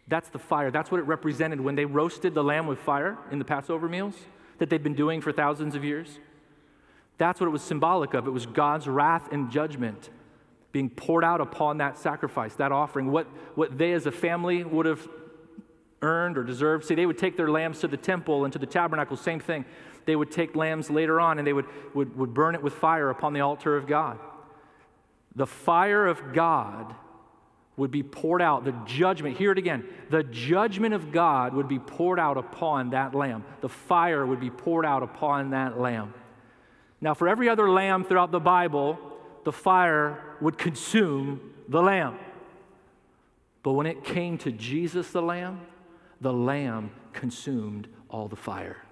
That's 0.07 0.29
the 0.29 0.39
fire. 0.39 0.71
That's 0.71 0.91
what 0.91 0.99
it 0.99 1.03
represented 1.03 1.61
when 1.61 1.75
they 1.75 1.85
roasted 1.85 2.33
the 2.33 2.43
lamb 2.43 2.65
with 2.65 2.79
fire 2.79 3.17
in 3.31 3.37
the 3.37 3.45
Passover 3.45 3.87
meals 3.87 4.15
that 4.57 4.69
they've 4.69 4.81
been 4.81 4.95
doing 4.95 5.21
for 5.21 5.31
thousands 5.31 5.75
of 5.75 5.83
years. 5.83 6.19
That's 7.19 7.39
what 7.39 7.47
it 7.47 7.51
was 7.51 7.61
symbolic 7.61 8.13
of. 8.13 8.27
It 8.27 8.31
was 8.31 8.45
God's 8.45 8.87
wrath 8.87 9.31
and 9.31 9.51
judgment 9.51 10.09
being 10.71 10.89
poured 10.89 11.23
out 11.23 11.41
upon 11.41 11.77
that 11.77 11.97
sacrifice, 11.97 12.55
that 12.55 12.71
offering. 12.71 13.11
What, 13.11 13.27
what 13.55 13.77
they 13.77 13.93
as 13.93 14.05
a 14.05 14.11
family 14.11 14.63
would 14.63 14.85
have 14.85 15.07
earned 16.01 16.37
or 16.37 16.43
deserved. 16.43 16.85
See, 16.85 16.95
they 16.95 17.05
would 17.05 17.17
take 17.17 17.35
their 17.35 17.49
lambs 17.49 17.79
to 17.79 17.87
the 17.87 17.97
temple 17.97 18.45
and 18.45 18.53
to 18.53 18.59
the 18.59 18.65
tabernacle, 18.65 19.17
same 19.17 19.39
thing. 19.39 19.65
They 20.09 20.15
would 20.15 20.31
take 20.31 20.55
lambs 20.55 20.89
later 20.89 21.21
on 21.21 21.37
and 21.37 21.45
they 21.45 21.53
would, 21.53 21.67
would, 21.93 22.17
would 22.17 22.33
burn 22.33 22.55
it 22.55 22.63
with 22.63 22.73
fire 22.73 23.11
upon 23.11 23.33
the 23.33 23.41
altar 23.41 23.77
of 23.77 23.85
God. 23.85 24.17
The 25.35 25.45
fire 25.45 26.07
of 26.07 26.33
God 26.33 26.95
would 27.77 27.91
be 27.91 28.01
poured 28.01 28.41
out. 28.41 28.65
The 28.65 28.73
judgment, 28.87 29.37
hear 29.37 29.51
it 29.51 29.59
again. 29.59 29.85
The 30.09 30.23
judgment 30.23 30.95
of 30.95 31.11
God 31.11 31.53
would 31.53 31.67
be 31.67 31.77
poured 31.77 32.19
out 32.19 32.37
upon 32.37 32.89
that 32.89 33.13
lamb. 33.13 33.45
The 33.61 33.69
fire 33.69 34.25
would 34.25 34.39
be 34.39 34.49
poured 34.49 34.83
out 34.83 35.03
upon 35.03 35.51
that 35.51 35.79
lamb. 35.79 36.15
Now, 36.99 37.13
for 37.13 37.27
every 37.27 37.47
other 37.47 37.69
lamb 37.69 38.03
throughout 38.03 38.31
the 38.31 38.39
Bible, 38.39 38.97
the 39.43 39.51
fire 39.51 40.23
would 40.41 40.57
consume 40.57 41.53
the 41.67 41.83
lamb. 41.83 42.17
But 43.61 43.73
when 43.73 43.85
it 43.85 44.03
came 44.03 44.39
to 44.39 44.51
Jesus 44.51 45.11
the 45.11 45.21
lamb, 45.21 45.61
the 46.19 46.33
lamb 46.33 46.89
consumed 47.13 47.87
all 48.09 48.27
the 48.27 48.35
fire. 48.35 48.83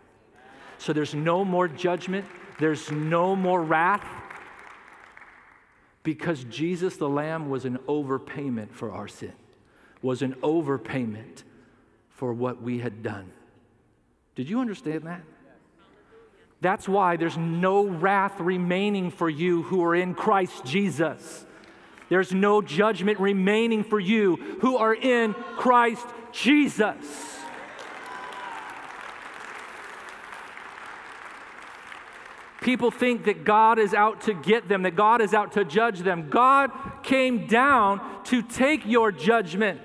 So 0.77 0.93
there's 0.93 1.15
no 1.15 1.43
more 1.43 1.67
judgment, 1.67 2.25
there's 2.59 2.91
no 2.91 3.35
more 3.35 3.63
wrath 3.63 4.05
because 6.03 6.45
Jesus 6.45 6.95
the 6.95 7.09
Lamb 7.09 7.49
was 7.49 7.65
an 7.65 7.77
overpayment 7.87 8.71
for 8.71 8.91
our 8.91 9.07
sin, 9.07 9.33
was 10.01 10.21
an 10.21 10.35
overpayment 10.35 11.43
for 12.11 12.33
what 12.33 12.61
we 12.61 12.79
had 12.79 13.03
done. 13.03 13.31
Did 14.35 14.49
you 14.49 14.61
understand 14.61 15.03
that? 15.03 15.23
That's 16.61 16.87
why 16.87 17.17
there's 17.17 17.37
no 17.37 17.85
wrath 17.85 18.39
remaining 18.39 19.11
for 19.11 19.29
you 19.29 19.63
who 19.63 19.83
are 19.83 19.95
in 19.95 20.15
Christ 20.15 20.65
Jesus. 20.65 21.45
There's 22.09 22.33
no 22.33 22.61
judgment 22.61 23.19
remaining 23.19 23.83
for 23.83 23.99
you 23.99 24.37
who 24.61 24.77
are 24.77 24.95
in 24.95 25.33
Christ 25.33 26.05
Jesus. 26.31 27.36
People 32.67 32.91
think 32.91 33.23
that 33.23 33.45
God 33.45 33.79
is 33.79 33.93
out 33.93 34.19
to 34.23 34.33
get 34.33 34.67
them, 34.67 34.83
that 34.83 34.97
God 34.97 35.21
is 35.21 35.33
out 35.33 35.53
to 35.53 35.63
judge 35.63 35.99
them. 35.99 36.29
God 36.29 36.69
came 37.01 37.47
down 37.47 38.01
to 38.25 38.41
take 38.41 38.85
your 38.85 39.09
judgment, 39.09 39.79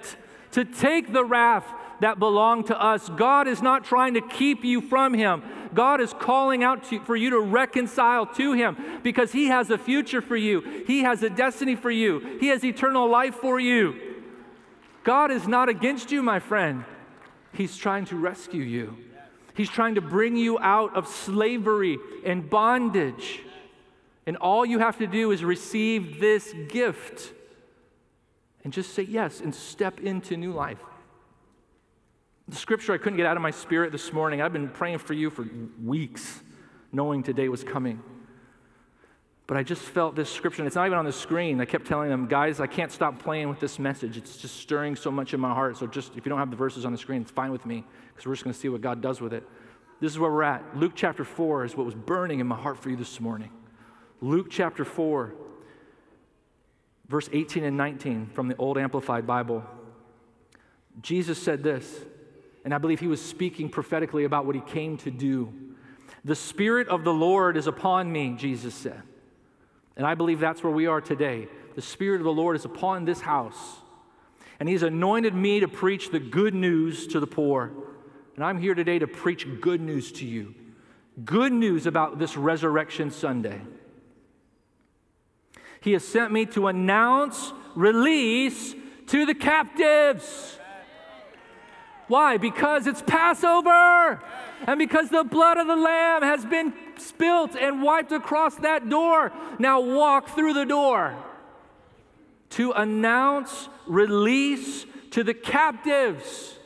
to 0.50 0.64
take 0.64 1.12
the 1.12 1.24
wrath 1.24 1.64
that 2.00 2.18
belonged 2.18 2.66
to 2.66 2.82
us. 2.82 3.08
God 3.10 3.46
is 3.46 3.62
not 3.62 3.84
trying 3.84 4.14
to 4.14 4.20
keep 4.20 4.64
you 4.64 4.80
from 4.80 5.14
Him. 5.14 5.44
God 5.72 6.00
is 6.00 6.12
calling 6.12 6.64
out 6.64 6.82
to, 6.90 6.98
for 7.04 7.14
you 7.14 7.30
to 7.30 7.38
reconcile 7.38 8.26
to 8.34 8.52
Him 8.52 8.76
because 9.04 9.30
He 9.30 9.46
has 9.46 9.70
a 9.70 9.78
future 9.78 10.20
for 10.20 10.36
you, 10.36 10.82
He 10.84 11.04
has 11.04 11.22
a 11.22 11.30
destiny 11.30 11.76
for 11.76 11.92
you, 11.92 12.38
He 12.40 12.48
has 12.48 12.64
eternal 12.64 13.08
life 13.08 13.36
for 13.36 13.60
you. 13.60 13.94
God 15.04 15.30
is 15.30 15.46
not 15.46 15.68
against 15.68 16.10
you, 16.10 16.20
my 16.20 16.40
friend. 16.40 16.84
He's 17.52 17.76
trying 17.76 18.06
to 18.06 18.16
rescue 18.16 18.64
you. 18.64 18.96
He's 19.54 19.68
trying 19.68 19.96
to 19.96 20.00
bring 20.00 20.36
you 20.36 20.58
out 20.58 20.96
of 20.96 21.06
slavery 21.06 21.98
and 22.24 22.48
bondage. 22.48 23.40
And 24.26 24.36
all 24.36 24.64
you 24.64 24.78
have 24.78 24.98
to 24.98 25.06
do 25.06 25.30
is 25.30 25.44
receive 25.44 26.20
this 26.20 26.54
gift 26.68 27.32
and 28.64 28.72
just 28.72 28.94
say 28.94 29.02
yes 29.02 29.40
and 29.40 29.54
step 29.54 30.00
into 30.00 30.36
new 30.36 30.52
life. 30.52 30.78
The 32.48 32.56
scripture 32.56 32.92
I 32.92 32.98
couldn't 32.98 33.16
get 33.16 33.26
out 33.26 33.36
of 33.36 33.42
my 33.42 33.50
spirit 33.50 33.92
this 33.92 34.12
morning, 34.12 34.40
I've 34.42 34.52
been 34.52 34.68
praying 34.68 34.98
for 34.98 35.14
you 35.14 35.30
for 35.30 35.46
weeks, 35.82 36.42
knowing 36.92 37.22
today 37.22 37.48
was 37.48 37.64
coming. 37.64 38.02
But 39.46 39.56
I 39.56 39.62
just 39.62 39.82
felt 39.82 40.14
this 40.14 40.30
scripture, 40.30 40.62
and 40.62 40.66
it's 40.66 40.76
not 40.76 40.86
even 40.86 40.98
on 40.98 41.04
the 41.04 41.12
screen. 41.12 41.60
I 41.60 41.64
kept 41.64 41.86
telling 41.86 42.08
them, 42.08 42.26
guys, 42.26 42.60
I 42.60 42.66
can't 42.66 42.92
stop 42.92 43.18
playing 43.18 43.48
with 43.48 43.58
this 43.58 43.78
message. 43.78 44.16
It's 44.16 44.36
just 44.36 44.56
stirring 44.56 44.94
so 44.94 45.10
much 45.10 45.34
in 45.34 45.40
my 45.40 45.52
heart. 45.52 45.76
So 45.76 45.86
just 45.86 46.16
if 46.16 46.24
you 46.24 46.30
don't 46.30 46.38
have 46.38 46.50
the 46.50 46.56
verses 46.56 46.84
on 46.84 46.92
the 46.92 46.98
screen, 46.98 47.22
it's 47.22 47.30
fine 47.30 47.50
with 47.50 47.66
me 47.66 47.84
because 48.08 48.26
we're 48.26 48.34
just 48.34 48.44
going 48.44 48.54
to 48.54 48.58
see 48.60 48.68
what 48.68 48.80
God 48.80 49.00
does 49.00 49.20
with 49.20 49.32
it. 49.32 49.46
This 50.00 50.12
is 50.12 50.18
where 50.18 50.30
we're 50.30 50.42
at. 50.44 50.76
Luke 50.76 50.92
chapter 50.94 51.24
4 51.24 51.64
is 51.64 51.76
what 51.76 51.86
was 51.86 51.94
burning 51.94 52.40
in 52.40 52.46
my 52.46 52.56
heart 52.56 52.78
for 52.78 52.88
you 52.88 52.96
this 52.96 53.20
morning. 53.20 53.50
Luke 54.20 54.46
chapter 54.48 54.84
4, 54.84 55.34
verse 57.08 57.28
18 57.32 57.64
and 57.64 57.76
19 57.76 58.30
from 58.32 58.48
the 58.48 58.56
Old 58.56 58.78
Amplified 58.78 59.26
Bible. 59.26 59.64
Jesus 61.00 61.40
said 61.42 61.62
this, 61.62 62.00
and 62.64 62.72
I 62.72 62.78
believe 62.78 63.00
he 63.00 63.08
was 63.08 63.20
speaking 63.20 63.68
prophetically 63.68 64.24
about 64.24 64.46
what 64.46 64.54
he 64.54 64.60
came 64.60 64.96
to 64.98 65.10
do. 65.10 65.52
The 66.24 66.36
Spirit 66.36 66.88
of 66.88 67.02
the 67.02 67.12
Lord 67.12 67.56
is 67.56 67.66
upon 67.66 68.12
me, 68.12 68.34
Jesus 68.38 68.74
said. 68.74 69.02
And 69.96 70.06
I 70.06 70.14
believe 70.14 70.40
that's 70.40 70.62
where 70.62 70.72
we 70.72 70.86
are 70.86 71.00
today. 71.00 71.48
The 71.74 71.82
Spirit 71.82 72.20
of 72.20 72.24
the 72.24 72.32
Lord 72.32 72.56
is 72.56 72.64
upon 72.64 73.04
this 73.04 73.20
house. 73.20 73.76
And 74.58 74.68
He's 74.68 74.82
anointed 74.82 75.34
me 75.34 75.60
to 75.60 75.68
preach 75.68 76.10
the 76.10 76.20
good 76.20 76.54
news 76.54 77.06
to 77.08 77.20
the 77.20 77.26
poor. 77.26 77.72
And 78.36 78.44
I'm 78.44 78.58
here 78.58 78.74
today 78.74 78.98
to 78.98 79.06
preach 79.06 79.46
good 79.60 79.80
news 79.80 80.12
to 80.12 80.26
you. 80.26 80.54
Good 81.24 81.52
news 81.52 81.86
about 81.86 82.18
this 82.18 82.36
Resurrection 82.36 83.10
Sunday. 83.10 83.60
He 85.80 85.92
has 85.92 86.04
sent 86.04 86.32
me 86.32 86.46
to 86.46 86.68
announce 86.68 87.52
release 87.74 88.74
to 89.08 89.26
the 89.26 89.34
captives. 89.34 90.58
Why? 92.08 92.36
Because 92.36 92.86
it's 92.86 93.02
Passover. 93.02 94.22
And 94.66 94.78
because 94.78 95.10
the 95.10 95.24
blood 95.24 95.58
of 95.58 95.66
the 95.66 95.76
Lamb 95.76 96.22
has 96.22 96.46
been 96.46 96.72
spilt 97.00 97.56
and 97.56 97.82
wiped 97.82 98.12
across 98.12 98.56
that 98.56 98.88
door. 98.88 99.32
Now 99.58 99.80
walk 99.80 100.30
through 100.30 100.54
the 100.54 100.64
door 100.64 101.16
to 102.50 102.72
announce 102.72 103.68
release 103.86 104.84
to 105.12 105.24
the 105.24 105.34
captives, 105.34 106.58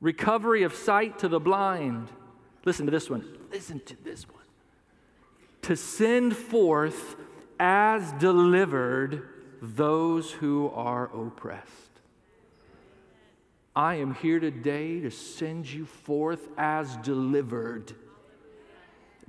recovery 0.00 0.62
of 0.62 0.74
sight 0.74 1.18
to 1.20 1.28
the 1.28 1.40
blind. 1.40 2.08
Listen 2.64 2.86
to 2.86 2.90
this 2.90 3.10
one. 3.10 3.24
Listen 3.50 3.80
to 3.80 3.96
this 4.04 4.28
one. 4.28 4.42
To 5.62 5.76
send 5.76 6.36
forth 6.36 7.16
as 7.58 8.12
delivered 8.12 9.28
those 9.60 10.30
who 10.30 10.70
are 10.74 11.04
oppressed. 11.04 11.70
I 13.76 13.96
am 13.96 14.14
here 14.14 14.38
today 14.38 15.00
to 15.00 15.10
send 15.10 15.70
you 15.70 15.84
forth 15.84 16.48
as 16.56 16.96
delivered 16.98 17.92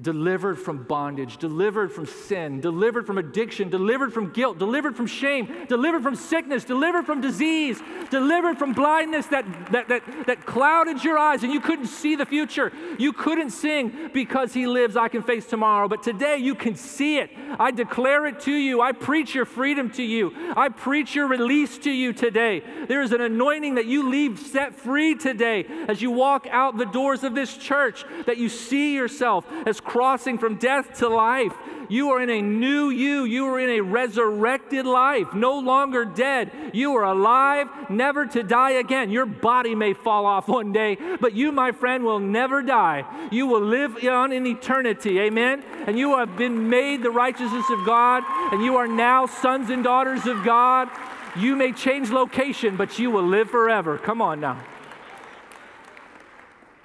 delivered 0.01 0.59
from 0.59 0.83
bondage, 0.83 1.37
delivered 1.37 1.91
from 1.91 2.05
sin, 2.05 2.59
delivered 2.59 3.07
from 3.07 3.17
addiction, 3.17 3.69
delivered 3.69 4.13
from 4.13 4.31
guilt, 4.31 4.57
delivered 4.57 4.95
from 4.95 5.07
shame, 5.07 5.65
delivered 5.67 6.03
from 6.03 6.15
sickness, 6.15 6.65
delivered 6.65 7.05
from 7.05 7.21
disease, 7.21 7.81
delivered 8.09 8.57
from 8.57 8.73
blindness 8.73 9.25
that, 9.27 9.45
that, 9.71 9.87
that, 9.87 10.03
that 10.27 10.45
clouded 10.45 11.03
your 11.03 11.17
eyes 11.17 11.43
and 11.43 11.53
you 11.53 11.61
couldn't 11.61 11.87
see 11.87 12.15
the 12.15 12.25
future. 12.25 12.71
You 12.97 13.13
couldn't 13.13 13.51
sing 13.51 14.09
because 14.13 14.53
he 14.53 14.67
lives, 14.67 14.97
I 14.97 15.07
can 15.07 15.23
face 15.23 15.45
tomorrow. 15.45 15.87
But 15.87 16.03
today 16.03 16.37
you 16.37 16.55
can 16.55 16.75
see 16.75 17.17
it. 17.17 17.31
I 17.57 17.71
declare 17.71 18.25
it 18.25 18.41
to 18.41 18.53
you. 18.53 18.81
I 18.81 18.91
preach 18.91 19.33
your 19.33 19.45
freedom 19.45 19.89
to 19.91 20.03
you. 20.03 20.33
I 20.57 20.69
preach 20.69 21.15
your 21.15 21.27
release 21.27 21.77
to 21.79 21.91
you 21.91 22.11
today. 22.11 22.63
There 22.87 23.01
is 23.01 23.13
an 23.13 23.21
anointing 23.21 23.75
that 23.75 23.85
you 23.85 24.09
leave 24.09 24.39
set 24.39 24.75
free 24.75 25.15
today 25.15 25.65
as 25.87 26.01
you 26.01 26.11
walk 26.11 26.47
out 26.51 26.77
the 26.77 26.85
doors 26.85 27.23
of 27.23 27.33
this 27.33 27.55
church, 27.55 28.03
that 28.25 28.37
you 28.37 28.49
see 28.49 28.93
yourself 28.95 29.45
as 29.65 29.79
crossing 29.85 30.37
from 30.37 30.55
death 30.55 30.99
to 30.99 31.07
life. 31.07 31.53
You 31.89 32.09
are 32.11 32.21
in 32.21 32.29
a 32.29 32.41
new 32.41 32.89
you. 32.89 33.25
You 33.25 33.45
are 33.47 33.59
in 33.59 33.69
a 33.69 33.81
resurrected 33.81 34.85
life, 34.85 35.33
no 35.33 35.59
longer 35.59 36.03
dead. 36.03 36.51
You 36.73 36.95
are 36.95 37.03
alive, 37.03 37.69
never 37.89 38.25
to 38.25 38.43
die 38.43 38.71
again. 38.71 39.11
Your 39.11 39.25
body 39.25 39.75
may 39.75 39.93
fall 39.93 40.25
off 40.25 40.47
one 40.47 40.71
day, 40.71 40.97
but 41.19 41.33
you, 41.33 41.51
my 41.51 41.71
friend, 41.71 42.03
will 42.03 42.19
never 42.19 42.61
die. 42.61 43.05
You 43.31 43.47
will 43.47 43.61
live 43.61 44.03
on 44.03 44.31
in 44.31 44.47
eternity. 44.47 45.19
Amen. 45.19 45.63
And 45.85 45.97
you 45.97 46.17
have 46.17 46.35
been 46.37 46.69
made 46.69 47.03
the 47.03 47.11
righteousness 47.11 47.69
of 47.69 47.85
God, 47.85 48.23
and 48.51 48.63
you 48.63 48.77
are 48.77 48.87
now 48.87 49.27
sons 49.27 49.69
and 49.69 49.83
daughters 49.83 50.25
of 50.25 50.43
God. 50.43 50.89
You 51.37 51.55
may 51.55 51.71
change 51.71 52.09
location, 52.11 52.77
but 52.77 52.97
you 52.97 53.11
will 53.11 53.27
live 53.27 53.49
forever. 53.49 53.97
Come 53.97 54.21
on 54.21 54.39
now. 54.39 54.63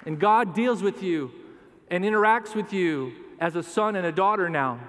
And 0.05 0.19
God 0.19 0.53
deals 0.53 0.81
with 0.81 1.01
you 1.03 1.31
and 1.91 2.05
interacts 2.05 2.55
with 2.55 2.71
you 2.71 3.11
as 3.37 3.55
a 3.55 3.61
son 3.61 3.97
and 3.97 4.07
a 4.07 4.11
daughter 4.13 4.49
now. 4.49 4.79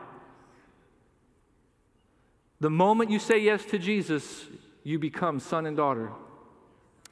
The 2.61 2.71
moment 2.71 3.11
you 3.11 3.19
say 3.19 3.41
yes 3.41 3.65
to 3.67 3.79
Jesus, 3.79 4.47
you 4.85 5.01
become 5.01 5.41
son 5.41 5.67
and 5.67 5.77
daughter, 5.77 6.13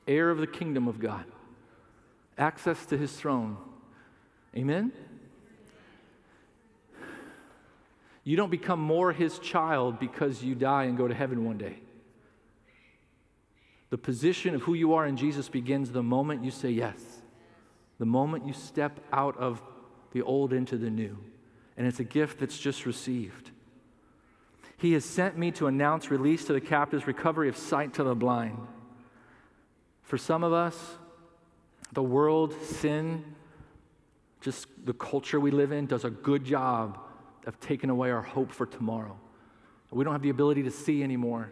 heir 0.06 0.30
of 0.30 0.38
the 0.38 0.46
kingdom 0.46 0.86
of 0.86 1.00
God, 1.00 1.24
access 2.38 2.86
to 2.86 2.96
his 2.96 3.12
throne. 3.12 3.56
Amen? 4.56 4.92
You 8.22 8.36
don't 8.36 8.50
become 8.50 8.80
more 8.80 9.12
his 9.12 9.40
child 9.40 9.98
because 9.98 10.40
you 10.40 10.54
die 10.54 10.84
and 10.84 10.96
go 10.96 11.08
to 11.08 11.14
heaven 11.14 11.44
one 11.44 11.58
day. 11.58 11.80
The 13.88 13.98
position 13.98 14.54
of 14.54 14.62
who 14.62 14.74
you 14.74 14.94
are 14.94 15.04
in 15.04 15.16
Jesus 15.16 15.48
begins 15.48 15.90
the 15.90 16.02
moment 16.02 16.44
you 16.44 16.52
say 16.52 16.70
yes, 16.70 17.00
the 17.98 18.06
moment 18.06 18.46
you 18.46 18.52
step 18.52 19.00
out 19.12 19.36
of 19.36 19.60
the 20.12 20.22
old 20.22 20.52
into 20.52 20.76
the 20.76 20.90
new. 20.90 21.18
And 21.76 21.86
it's 21.86 22.00
a 22.00 22.04
gift 22.04 22.38
that's 22.38 22.58
just 22.58 22.86
received. 22.86 23.50
He 24.76 24.92
has 24.94 25.04
sent 25.04 25.36
me 25.36 25.50
to 25.52 25.66
announce 25.66 26.10
release 26.10 26.44
to 26.46 26.52
the 26.52 26.60
captives, 26.60 27.06
recovery 27.06 27.48
of 27.48 27.56
sight 27.56 27.94
to 27.94 28.04
the 28.04 28.14
blind. 28.14 28.58
For 30.02 30.16
some 30.18 30.42
of 30.42 30.52
us, 30.52 30.76
the 31.92 32.02
world, 32.02 32.54
sin, 32.62 33.24
just 34.40 34.66
the 34.84 34.94
culture 34.94 35.38
we 35.38 35.50
live 35.50 35.72
in 35.72 35.86
does 35.86 36.04
a 36.04 36.10
good 36.10 36.44
job 36.44 36.98
of 37.46 37.60
taking 37.60 37.90
away 37.90 38.10
our 38.10 38.22
hope 38.22 38.50
for 38.50 38.66
tomorrow. 38.66 39.18
We 39.90 40.04
don't 40.04 40.14
have 40.14 40.22
the 40.22 40.30
ability 40.30 40.62
to 40.64 40.70
see 40.70 41.02
anymore. 41.02 41.50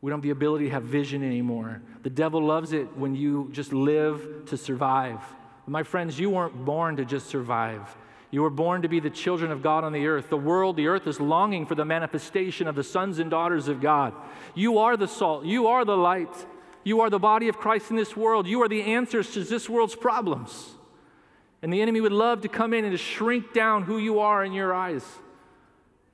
We 0.00 0.10
don't 0.10 0.18
have 0.18 0.24
the 0.24 0.30
ability 0.30 0.66
to 0.66 0.70
have 0.72 0.82
vision 0.82 1.22
anymore. 1.22 1.80
The 2.02 2.10
devil 2.10 2.44
loves 2.44 2.72
it 2.72 2.96
when 2.96 3.14
you 3.14 3.48
just 3.52 3.72
live 3.72 4.44
to 4.46 4.56
survive. 4.56 5.20
My 5.66 5.82
friends, 5.82 6.18
you 6.18 6.30
weren't 6.30 6.64
born 6.64 6.96
to 6.96 7.04
just 7.04 7.28
survive. 7.28 7.96
You 8.32 8.42
were 8.42 8.50
born 8.50 8.82
to 8.82 8.88
be 8.88 8.98
the 8.98 9.10
children 9.10 9.52
of 9.52 9.62
God 9.62 9.84
on 9.84 9.92
the 9.92 10.06
earth. 10.06 10.30
The 10.30 10.36
world, 10.36 10.76
the 10.76 10.88
earth 10.88 11.06
is 11.06 11.20
longing 11.20 11.66
for 11.66 11.74
the 11.74 11.84
manifestation 11.84 12.66
of 12.66 12.74
the 12.74 12.82
sons 12.82 13.18
and 13.18 13.30
daughters 13.30 13.68
of 13.68 13.80
God. 13.80 14.14
You 14.54 14.78
are 14.78 14.96
the 14.96 15.06
salt. 15.06 15.44
You 15.44 15.66
are 15.68 15.84
the 15.84 15.96
light. 15.96 16.34
You 16.82 17.02
are 17.02 17.10
the 17.10 17.18
body 17.18 17.48
of 17.48 17.58
Christ 17.58 17.90
in 17.90 17.96
this 17.96 18.16
world. 18.16 18.46
You 18.46 18.62
are 18.62 18.68
the 18.68 18.82
answers 18.82 19.32
to 19.34 19.44
this 19.44 19.68
world's 19.68 19.94
problems. 19.94 20.70
And 21.60 21.72
the 21.72 21.80
enemy 21.80 22.00
would 22.00 22.12
love 22.12 22.40
to 22.40 22.48
come 22.48 22.72
in 22.72 22.84
and 22.84 22.92
to 22.92 22.98
shrink 22.98 23.52
down 23.52 23.82
who 23.82 23.98
you 23.98 24.18
are 24.18 24.44
in 24.44 24.52
your 24.52 24.74
eyes. 24.74 25.04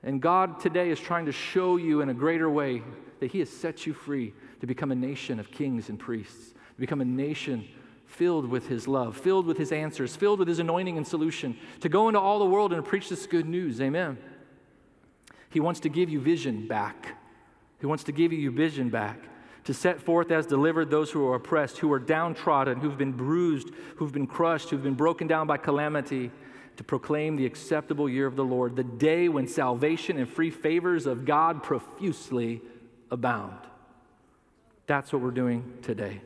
And 0.03 0.21
God 0.21 0.59
today 0.59 0.89
is 0.89 0.99
trying 0.99 1.25
to 1.25 1.31
show 1.31 1.77
you 1.77 2.01
in 2.01 2.09
a 2.09 2.13
greater 2.13 2.49
way 2.49 2.83
that 3.19 3.31
He 3.31 3.39
has 3.39 3.49
set 3.49 3.87
you 3.87 3.93
free 3.93 4.33
to 4.59 4.67
become 4.67 4.91
a 4.91 4.95
nation 4.95 5.39
of 5.39 5.49
kings 5.51 5.89
and 5.89 5.97
priests, 5.97 6.51
to 6.51 6.79
become 6.79 7.01
a 7.01 7.05
nation 7.05 7.67
filled 8.09 8.49
with 8.49 8.67
His 8.67 8.87
love, 8.87 9.15
filled 9.15 9.45
with 9.45 9.57
His 9.57 9.71
answers, 9.71 10.15
filled 10.15 10.39
with 10.39 10.47
His 10.47 10.59
anointing 10.59 10.97
and 10.97 11.07
solution, 11.07 11.57
to 11.79 11.89
go 11.89 12.09
into 12.09 12.19
all 12.19 12.39
the 12.39 12.45
world 12.45 12.73
and 12.73 12.83
preach 12.83 13.07
this 13.07 13.25
good 13.25 13.47
news. 13.47 13.79
Amen. 13.79 14.17
He 15.49 15.59
wants 15.59 15.79
to 15.81 15.89
give 15.89 16.09
you 16.09 16.19
vision 16.19 16.67
back. 16.67 17.15
He 17.79 17.85
wants 17.85 18.03
to 18.05 18.11
give 18.11 18.33
you 18.33 18.51
vision 18.51 18.89
back 18.89 19.19
to 19.65 19.73
set 19.73 20.01
forth 20.01 20.31
as 20.31 20.45
delivered 20.45 20.89
those 20.89 21.11
who 21.11 21.27
are 21.27 21.35
oppressed, 21.35 21.77
who 21.77 21.91
are 21.91 21.99
downtrodden, 21.99 22.79
who've 22.79 22.97
been 22.97 23.11
bruised, 23.11 23.69
who've 23.97 24.11
been 24.11 24.27
crushed, 24.27 24.69
who've 24.69 24.83
been 24.83 24.95
broken 24.95 25.27
down 25.27 25.47
by 25.47 25.57
calamity, 25.57 26.31
to 26.77 26.83
proclaim 26.83 27.35
the 27.35 27.45
acceptable 27.45 28.09
year 28.09 28.25
of 28.25 28.35
the 28.35 28.43
Lord, 28.43 28.75
the 28.75 28.83
day 28.83 29.27
when 29.29 29.47
salvation 29.47 30.17
and 30.17 30.27
free 30.27 30.49
favors 30.49 31.05
of 31.05 31.25
God 31.25 31.61
profusely 31.61 32.61
abound. 33.11 33.59
That's 34.87 35.11
what 35.13 35.21
we're 35.21 35.31
doing 35.31 35.73
today. 35.81 36.21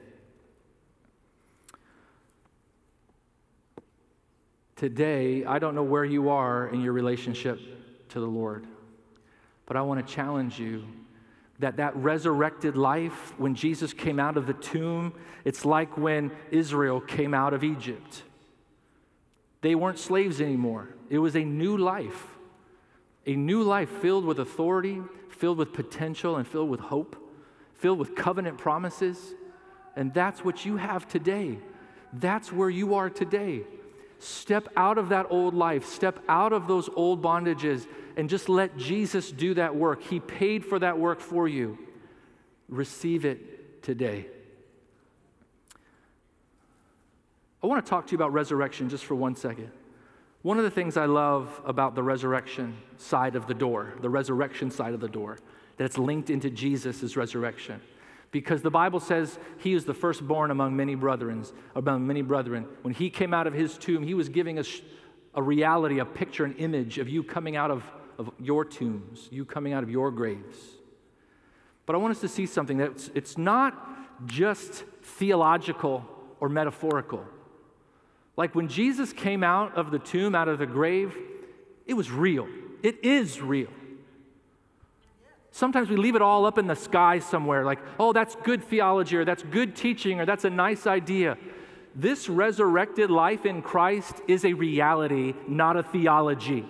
Today, 4.84 5.46
I 5.46 5.60
don't 5.60 5.76
know 5.76 5.84
where 5.84 6.04
you 6.04 6.28
are 6.28 6.67
in 6.67 6.82
your 6.82 6.91
relationship 6.91 7.58
to 8.10 8.19
the 8.19 8.28
Lord, 8.28 8.67
but 9.65 9.78
I 9.78 9.82
want 9.82 10.06
to 10.06 10.13
challenge 10.13 10.60
you 10.60 10.84
that 11.60 11.78
that 11.78 11.96
resurrected 11.96 12.76
life 12.76 13.34
when 13.38 13.56
Jesus 13.56 13.93
came 13.93 14.19
out 14.19 14.36
of 14.36 14.46
the 14.46 14.52
tomb, 14.56 15.13
it's 15.46 15.63
like 15.63 15.98
when 15.98 16.32
Israel 16.52 17.00
came 17.00 17.34
out 17.34 17.54
of 17.54 17.63
Egypt. 17.63 18.24
They 19.62 19.74
weren't 19.74 20.00
slaves 20.00 20.41
anymore. 20.41 20.89
It 21.10 21.19
was 21.19 21.38
a 21.38 21.46
new 21.46 21.78
life. 21.78 22.36
A 23.26 23.38
new 23.38 23.63
life 23.63 23.89
filled 24.02 24.26
with 24.26 24.38
authority, 24.38 25.02
filled 25.30 25.60
with 25.60 25.72
potential, 25.72 26.36
and 26.36 26.46
filled 26.46 26.69
with 26.69 26.82
hope, 26.82 27.15
filled 27.76 28.00
with 28.00 28.17
covenant 28.17 28.58
promises. 28.58 29.34
And 29.96 30.13
that's 30.13 30.43
what 30.43 30.65
you 30.65 30.76
have 30.76 31.08
today. 31.08 31.58
That's 32.12 32.52
where 32.52 32.69
you 32.69 32.96
are 32.96 33.10
today. 33.10 33.63
Step 34.24 34.70
out 34.78 34.98
of 34.98 35.10
that 35.10 35.28
old 35.30 35.54
life, 35.54 35.86
step 35.86 36.18
out 36.30 36.54
of 36.54 36.66
those 36.66 36.88
old 36.96 37.22
bondages, 37.22 37.86
and 38.16 38.30
just 38.30 38.48
let 38.48 38.78
Jesus 38.78 39.30
do 39.30 39.54
that 39.56 39.76
work. 39.76 40.02
He 40.02 40.22
paid 40.22 40.64
for 40.66 40.80
that 40.80 40.98
work 40.98 41.20
for 41.20 41.46
you. 41.46 41.78
Receive 42.70 43.26
it 43.26 43.84
today. 43.84 44.28
I 47.62 47.68
want 47.68 47.86
to 47.86 47.90
talk 47.90 48.08
to 48.08 48.12
you 48.14 48.16
about 48.16 48.32
resurrection 48.32 48.88
just 48.88 49.04
for 49.04 49.16
one 49.16 49.36
second. 49.36 49.70
One 50.42 50.58
of 50.58 50.64
the 50.64 50.72
things 50.72 50.96
I 50.96 51.06
love 51.06 51.62
about 51.66 51.94
the 51.94 52.04
resurrection 52.04 52.78
side 52.96 53.36
of 53.36 53.48
the 53.48 53.54
door, 53.54 53.94
the 54.00 54.10
resurrection 54.10 54.72
side 54.72 54.94
of 54.94 55.02
the 55.02 55.10
door, 55.10 55.38
that 55.76 55.84
it's 55.84 55.98
linked 55.98 56.30
into 56.30 56.50
Jesus' 56.50 57.18
resurrection. 57.18 57.82
Because 58.34 58.62
the 58.62 58.72
Bible 58.72 59.00
says 59.00 59.39
he 59.60 59.74
is 59.74 59.86
the 59.86 59.93
firstborn 59.93 60.52
among 60.52 60.76
many 60.76 60.96
brethren, 60.96 61.46
among 61.74 62.06
many 62.06 62.22
brethren. 62.22 62.67
When 62.82 62.93
he 62.93 63.10
came 63.10 63.34
out 63.34 63.48
of 63.48 63.54
his 63.54 63.78
tomb, 63.78 64.04
he 64.04 64.13
was 64.13 64.28
giving 64.28 64.60
us 64.60 64.82
a 65.34 65.41
reality, 65.41 66.00
a 66.00 66.06
picture, 66.06 66.43
an 66.43 66.56
image 66.58 66.98
of 67.00 67.08
you 67.08 67.24
coming 67.24 67.56
out 67.56 67.72
of 67.72 67.84
of 68.17 68.32
your 68.39 68.65
tombs, 68.65 69.28
you 69.32 69.46
coming 69.46 69.74
out 69.74 69.84
of 69.84 69.89
your 69.89 70.12
graves. 70.12 70.58
But 71.86 71.96
I 71.96 72.00
want 72.00 72.12
us 72.15 72.22
to 72.22 72.28
see 72.28 72.46
something 72.46 72.78
that 72.78 72.91
it's, 72.91 73.12
it's 73.13 73.38
not 73.38 74.28
just 74.28 74.84
theological 75.02 76.06
or 76.39 76.50
metaphorical. 76.50 77.26
Like 78.38 78.56
when 78.56 78.67
Jesus 78.67 79.13
came 79.13 79.43
out 79.43 79.76
of 79.76 79.91
the 79.91 80.00
tomb, 80.00 80.36
out 80.36 80.48
of 80.48 80.60
the 80.60 80.65
grave, 80.65 81.15
it 81.86 81.93
was 81.93 82.10
real. 82.10 82.48
It 82.82 83.04
is 83.04 83.41
real. 83.41 83.69
Sometimes 85.56 85.88
we 85.88 85.98
leave 85.98 86.16
it 86.16 86.22
all 86.24 86.48
up 86.48 86.58
in 86.58 86.66
the 86.66 86.76
sky 86.76 87.20
somewhere, 87.20 87.63
like, 87.63 87.78
oh, 88.00 88.12
that's 88.12 88.36
good 88.38 88.63
theology, 88.63 89.16
or 89.18 89.24
that's 89.24 89.44
good 89.44 89.76
teaching, 89.76 90.20
or 90.20 90.26
that's 90.26 90.46
a 90.46 90.50
nice 90.50 90.88
idea. 90.88 91.38
This 91.94 92.28
resurrected 92.28 93.12
life 93.12 93.46
in 93.46 93.62
Christ 93.62 94.16
is 94.28 94.46
a 94.46 94.54
reality, 94.54 95.36
not 95.48 95.78
a 95.78 95.84
theology. 95.84 96.66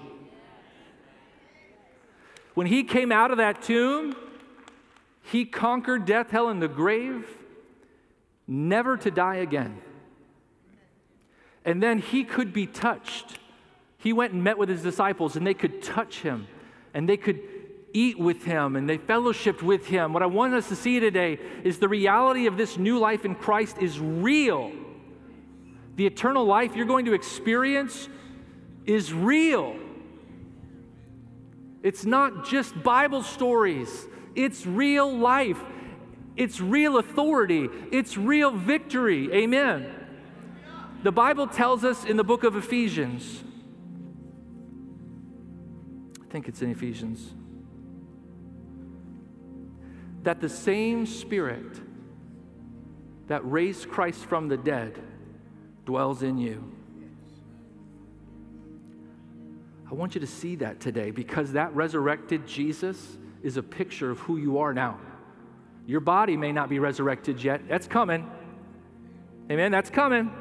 When 2.55 2.67
he 2.67 2.83
came 2.83 3.09
out 3.09 3.31
of 3.31 3.37
that 3.37 3.61
tomb, 3.61 4.17
he 5.21 5.45
conquered 5.45 6.03
death, 6.03 6.31
hell, 6.31 6.49
and 6.49 6.61
the 6.61 6.67
grave, 6.67 7.25
never 8.49 8.97
to 8.97 9.09
die 9.09 9.37
again. 9.37 9.81
And 11.63 11.81
then 11.81 11.99
he 11.99 12.25
could 12.25 12.51
be 12.51 12.67
touched. 12.67 13.39
He 13.97 14.11
went 14.11 14.33
and 14.33 14.43
met 14.43 14.57
with 14.57 14.67
his 14.67 14.83
disciples, 14.83 15.37
and 15.37 15.47
they 15.47 15.53
could 15.53 15.81
touch 15.81 16.19
him, 16.19 16.47
and 16.93 17.07
they 17.07 17.15
could 17.15 17.39
eat 17.93 18.19
with 18.19 18.43
him, 18.43 18.75
and 18.75 18.89
they 18.89 18.97
fellowshipped 18.97 19.61
with 19.61 19.85
him. 19.87 20.13
What 20.13 20.23
I 20.23 20.25
want 20.25 20.53
us 20.53 20.67
to 20.69 20.75
see 20.75 20.99
today 20.99 21.39
is 21.63 21.79
the 21.79 21.87
reality 21.87 22.47
of 22.47 22.57
this 22.57 22.77
new 22.77 22.97
life 22.99 23.23
in 23.23 23.35
Christ 23.35 23.77
is 23.79 23.99
real. 23.99 24.71
The 25.95 26.05
eternal 26.07 26.45
life 26.45 26.75
you're 26.75 26.87
going 26.87 27.05
to 27.05 27.13
experience 27.13 28.09
is 28.85 29.13
real. 29.13 29.75
It's 31.83 32.05
not 32.05 32.45
just 32.45 32.81
Bible 32.81 33.23
stories, 33.23 34.07
it's 34.35 34.65
real 34.65 35.15
life, 35.15 35.59
it's 36.35 36.59
real 36.59 36.97
authority, 36.97 37.69
it's 37.91 38.17
real 38.17 38.51
victory. 38.51 39.31
Amen. 39.33 39.93
The 41.03 41.11
Bible 41.11 41.47
tells 41.47 41.83
us 41.83 42.05
in 42.05 42.15
the 42.15 42.23
book 42.23 42.43
of 42.43 42.55
Ephesians, 42.55 43.43
I 46.21 46.31
think 46.31 46.47
it's 46.47 46.61
in 46.61 46.71
Ephesians, 46.71 47.33
that 50.23 50.41
the 50.41 50.49
same 50.49 51.05
Spirit 51.05 51.79
that 53.27 53.41
raised 53.49 53.89
Christ 53.89 54.25
from 54.25 54.47
the 54.47 54.57
dead 54.57 54.99
dwells 55.85 56.23
in 56.23 56.37
you. 56.37 56.71
I 59.89 59.95
want 59.95 60.15
you 60.15 60.21
to 60.21 60.27
see 60.27 60.55
that 60.55 60.79
today 60.79 61.11
because 61.11 61.51
that 61.53 61.75
resurrected 61.75 62.47
Jesus 62.47 63.17
is 63.43 63.57
a 63.57 63.63
picture 63.63 64.09
of 64.09 64.19
who 64.19 64.37
you 64.37 64.57
are 64.57 64.73
now. 64.73 64.99
Your 65.85 65.99
body 65.99 66.37
may 66.37 66.51
not 66.51 66.69
be 66.69 66.79
resurrected 66.79 67.43
yet. 67.43 67.67
That's 67.67 67.87
coming. 67.87 68.29
Amen. 69.51 69.71
That's 69.71 69.89
coming. 69.89 70.31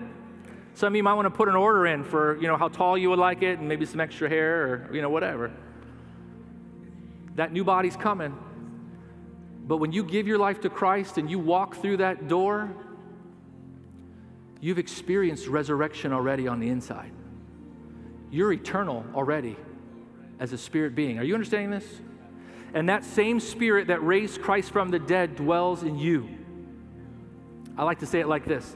Some 0.74 0.92
of 0.92 0.96
you 0.96 1.02
might 1.02 1.14
want 1.14 1.26
to 1.26 1.30
put 1.30 1.48
an 1.48 1.56
order 1.56 1.86
in 1.86 2.04
for, 2.04 2.40
you 2.40 2.46
know, 2.46 2.56
how 2.56 2.68
tall 2.68 2.96
you 2.96 3.10
would 3.10 3.18
like 3.18 3.42
it 3.42 3.58
and 3.58 3.68
maybe 3.68 3.84
some 3.84 4.00
extra 4.00 4.28
hair 4.28 4.62
or, 4.62 4.94
you 4.94 5.02
know, 5.02 5.10
whatever. 5.10 5.50
That 7.34 7.52
new 7.52 7.64
body's 7.64 7.96
coming. 7.96 8.38
But 9.64 9.78
when 9.78 9.92
you 9.92 10.02
give 10.02 10.26
your 10.26 10.38
life 10.38 10.60
to 10.62 10.70
Christ 10.70 11.18
and 11.18 11.30
you 11.30 11.38
walk 11.38 11.76
through 11.76 11.98
that 11.98 12.28
door, 12.28 12.70
you've 14.60 14.78
experienced 14.78 15.46
resurrection 15.46 16.12
already 16.12 16.48
on 16.48 16.60
the 16.60 16.68
inside. 16.68 17.12
you're 18.30 18.52
eternal 18.52 19.04
already 19.14 19.56
as 20.40 20.52
a 20.52 20.58
spirit 20.58 20.94
being. 20.94 21.18
Are 21.18 21.22
you 21.22 21.34
understanding 21.34 21.70
this? 21.70 21.84
And 22.74 22.88
that 22.88 23.04
same 23.04 23.38
spirit 23.38 23.88
that 23.88 24.02
raised 24.02 24.40
Christ 24.40 24.72
from 24.72 24.90
the 24.90 24.98
dead 24.98 25.36
dwells 25.36 25.82
in 25.82 25.98
you. 25.98 26.28
I 27.76 27.84
like 27.84 27.98
to 28.00 28.06
say 28.06 28.20
it 28.20 28.28
like 28.28 28.46
this 28.46 28.74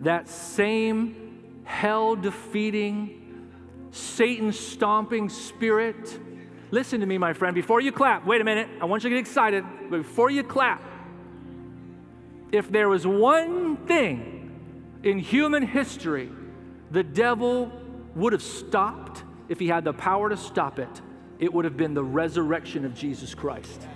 that 0.00 0.28
same 0.28 1.60
hell 1.64 2.16
defeating, 2.16 3.50
Satan 3.90 4.52
stomping 4.52 5.28
spirit. 5.28 6.18
Listen 6.72 7.00
to 7.00 7.06
me, 7.06 7.18
my 7.18 7.34
friend. 7.34 7.54
Before 7.54 7.82
you 7.82 7.92
clap, 7.92 8.26
wait 8.26 8.40
a 8.40 8.44
minute. 8.44 8.66
I 8.80 8.86
want 8.86 9.04
you 9.04 9.10
to 9.10 9.16
get 9.16 9.20
excited. 9.20 9.62
But 9.90 9.98
before 9.98 10.30
you 10.30 10.42
clap, 10.42 10.82
if 12.50 12.72
there 12.72 12.88
was 12.88 13.06
one 13.06 13.76
thing 13.86 14.50
in 15.02 15.18
human 15.18 15.66
history 15.66 16.30
the 16.90 17.02
devil 17.02 17.72
would 18.14 18.32
have 18.32 18.42
stopped 18.42 19.24
if 19.48 19.58
he 19.58 19.66
had 19.66 19.84
the 19.84 19.92
power 19.92 20.28
to 20.28 20.36
stop 20.36 20.78
it, 20.78 21.00
it 21.38 21.52
would 21.52 21.64
have 21.64 21.76
been 21.76 21.94
the 21.94 22.04
resurrection 22.04 22.84
of 22.84 22.94
Jesus 22.94 23.34
Christ. 23.34 23.86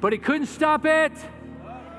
But 0.00 0.12
he 0.12 0.18
couldn't 0.18 0.46
stop 0.46 0.84
it 0.84 1.12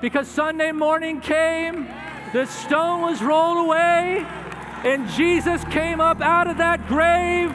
because 0.00 0.28
Sunday 0.28 0.72
morning 0.72 1.20
came, 1.20 1.88
the 2.32 2.46
stone 2.46 3.02
was 3.02 3.22
rolled 3.22 3.58
away, 3.58 4.26
and 4.84 5.08
Jesus 5.10 5.64
came 5.64 6.00
up 6.00 6.20
out 6.20 6.46
of 6.48 6.58
that 6.58 6.86
grave. 6.86 7.54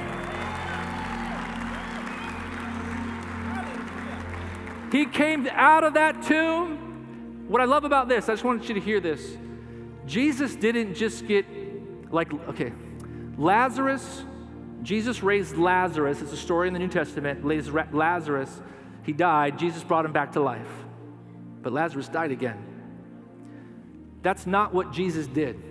He 4.91 5.05
came 5.05 5.47
out 5.51 5.84
of 5.84 5.95
that 5.95 6.21
tomb. 6.24 7.45
What 7.47 7.61
I 7.61 7.65
love 7.65 7.84
about 7.84 8.07
this, 8.07 8.30
I 8.30 8.34
just 8.34 8.43
wanted 8.43 8.67
you 8.67 8.76
to 8.76 8.82
hear 8.82 8.99
this. 8.99 9.38
Jesus 10.05 10.55
didn't 10.55 10.95
just 10.95 11.28
get, 11.28 11.45
like, 12.11 12.34
okay, 12.49 12.71
Lazarus, 13.38 14.24
Jesus 14.84 15.24
raised 15.24 15.57
Lazarus. 15.57 16.21
It's 16.21 16.34
a 16.34 16.38
story 16.38 16.67
in 16.67 16.74
the 16.74 16.80
New 16.80 16.89
Testament. 16.89 17.43
Lazarus 17.45 18.61
he 19.03 19.11
died, 19.11 19.59
Jesus 19.59 19.84
brought 19.84 20.05
him 20.05 20.13
back 20.13 20.32
to 20.34 20.39
life. 20.39 20.67
But 21.61 21.74
Lazarus 21.74 22.07
died 22.07 22.32
again. 22.32 22.72
That's 24.24 24.47
not 24.47 24.74
what 24.74 24.91
Jesus 24.91 25.28
did. 25.28 25.61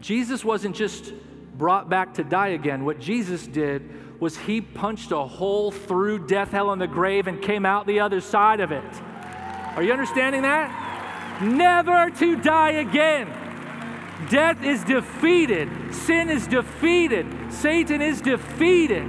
Jesus 0.00 0.44
wasn't 0.44 0.74
just 0.74 1.12
brought 1.56 1.88
back 1.88 2.14
to 2.14 2.24
die 2.24 2.48
again. 2.48 2.84
What 2.84 2.98
Jesus 2.98 3.46
did 3.46 4.20
was 4.20 4.36
he 4.36 4.60
punched 4.60 5.12
a 5.12 5.18
hole 5.18 5.70
through 5.70 6.26
death, 6.26 6.50
hell, 6.50 6.72
and 6.72 6.80
the 6.80 6.86
grave 6.86 7.26
and 7.26 7.40
came 7.40 7.66
out 7.66 7.86
the 7.86 8.00
other 8.00 8.20
side 8.20 8.60
of 8.60 8.72
it. 8.72 8.84
Are 9.76 9.82
you 9.82 9.92
understanding 9.92 10.42
that? 10.42 11.40
Never 11.42 12.10
to 12.18 12.36
die 12.36 12.72
again. 12.72 13.28
Death 14.30 14.62
is 14.62 14.84
defeated, 14.84 15.68
sin 15.92 16.30
is 16.30 16.46
defeated, 16.46 17.26
Satan 17.50 18.00
is 18.00 18.20
defeated. 18.20 19.02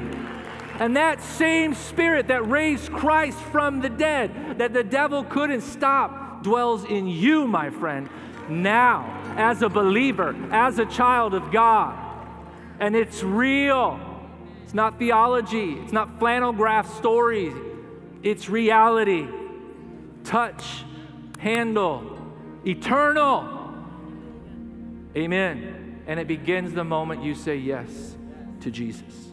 And 0.80 0.98
that 0.98 1.22
same 1.22 1.76
spirit 1.76 2.28
that 2.28 2.48
raised 2.50 2.92
Christ 2.92 3.38
from 3.38 3.82
the 3.82 3.90
dead, 3.90 4.58
that 4.58 4.74
the 4.74 4.84
devil 4.84 5.24
couldn't 5.24 5.62
stop, 5.62 6.42
dwells 6.42 6.84
in 6.84 7.08
you, 7.08 7.48
my 7.48 7.70
friend, 7.70 8.10
now, 8.50 9.34
as 9.38 9.62
a 9.62 9.70
believer, 9.70 10.36
as 10.52 10.80
a 10.80 10.86
child 10.86 11.34
of 11.34 11.52
God. 11.52 11.98
And 12.80 12.96
it's 12.96 13.24
real. 13.24 14.00
It's 14.64 14.74
not 14.74 14.98
theology, 14.98 15.74
it's 15.74 15.94
not 15.94 16.18
flannel 16.18 16.52
graph 16.52 16.92
stories, 16.98 17.54
it's 18.24 18.50
reality. 18.50 19.28
Touch, 20.24 20.84
handle, 21.38 22.18
eternal. 22.66 23.72
Amen. 25.16 26.02
And 26.08 26.20
it 26.20 26.28
begins 26.28 26.74
the 26.74 26.84
moment 26.84 27.24
you 27.24 27.36
say 27.36 27.58
yes 27.58 28.16
to 28.62 28.72
Jesus. 28.72 29.33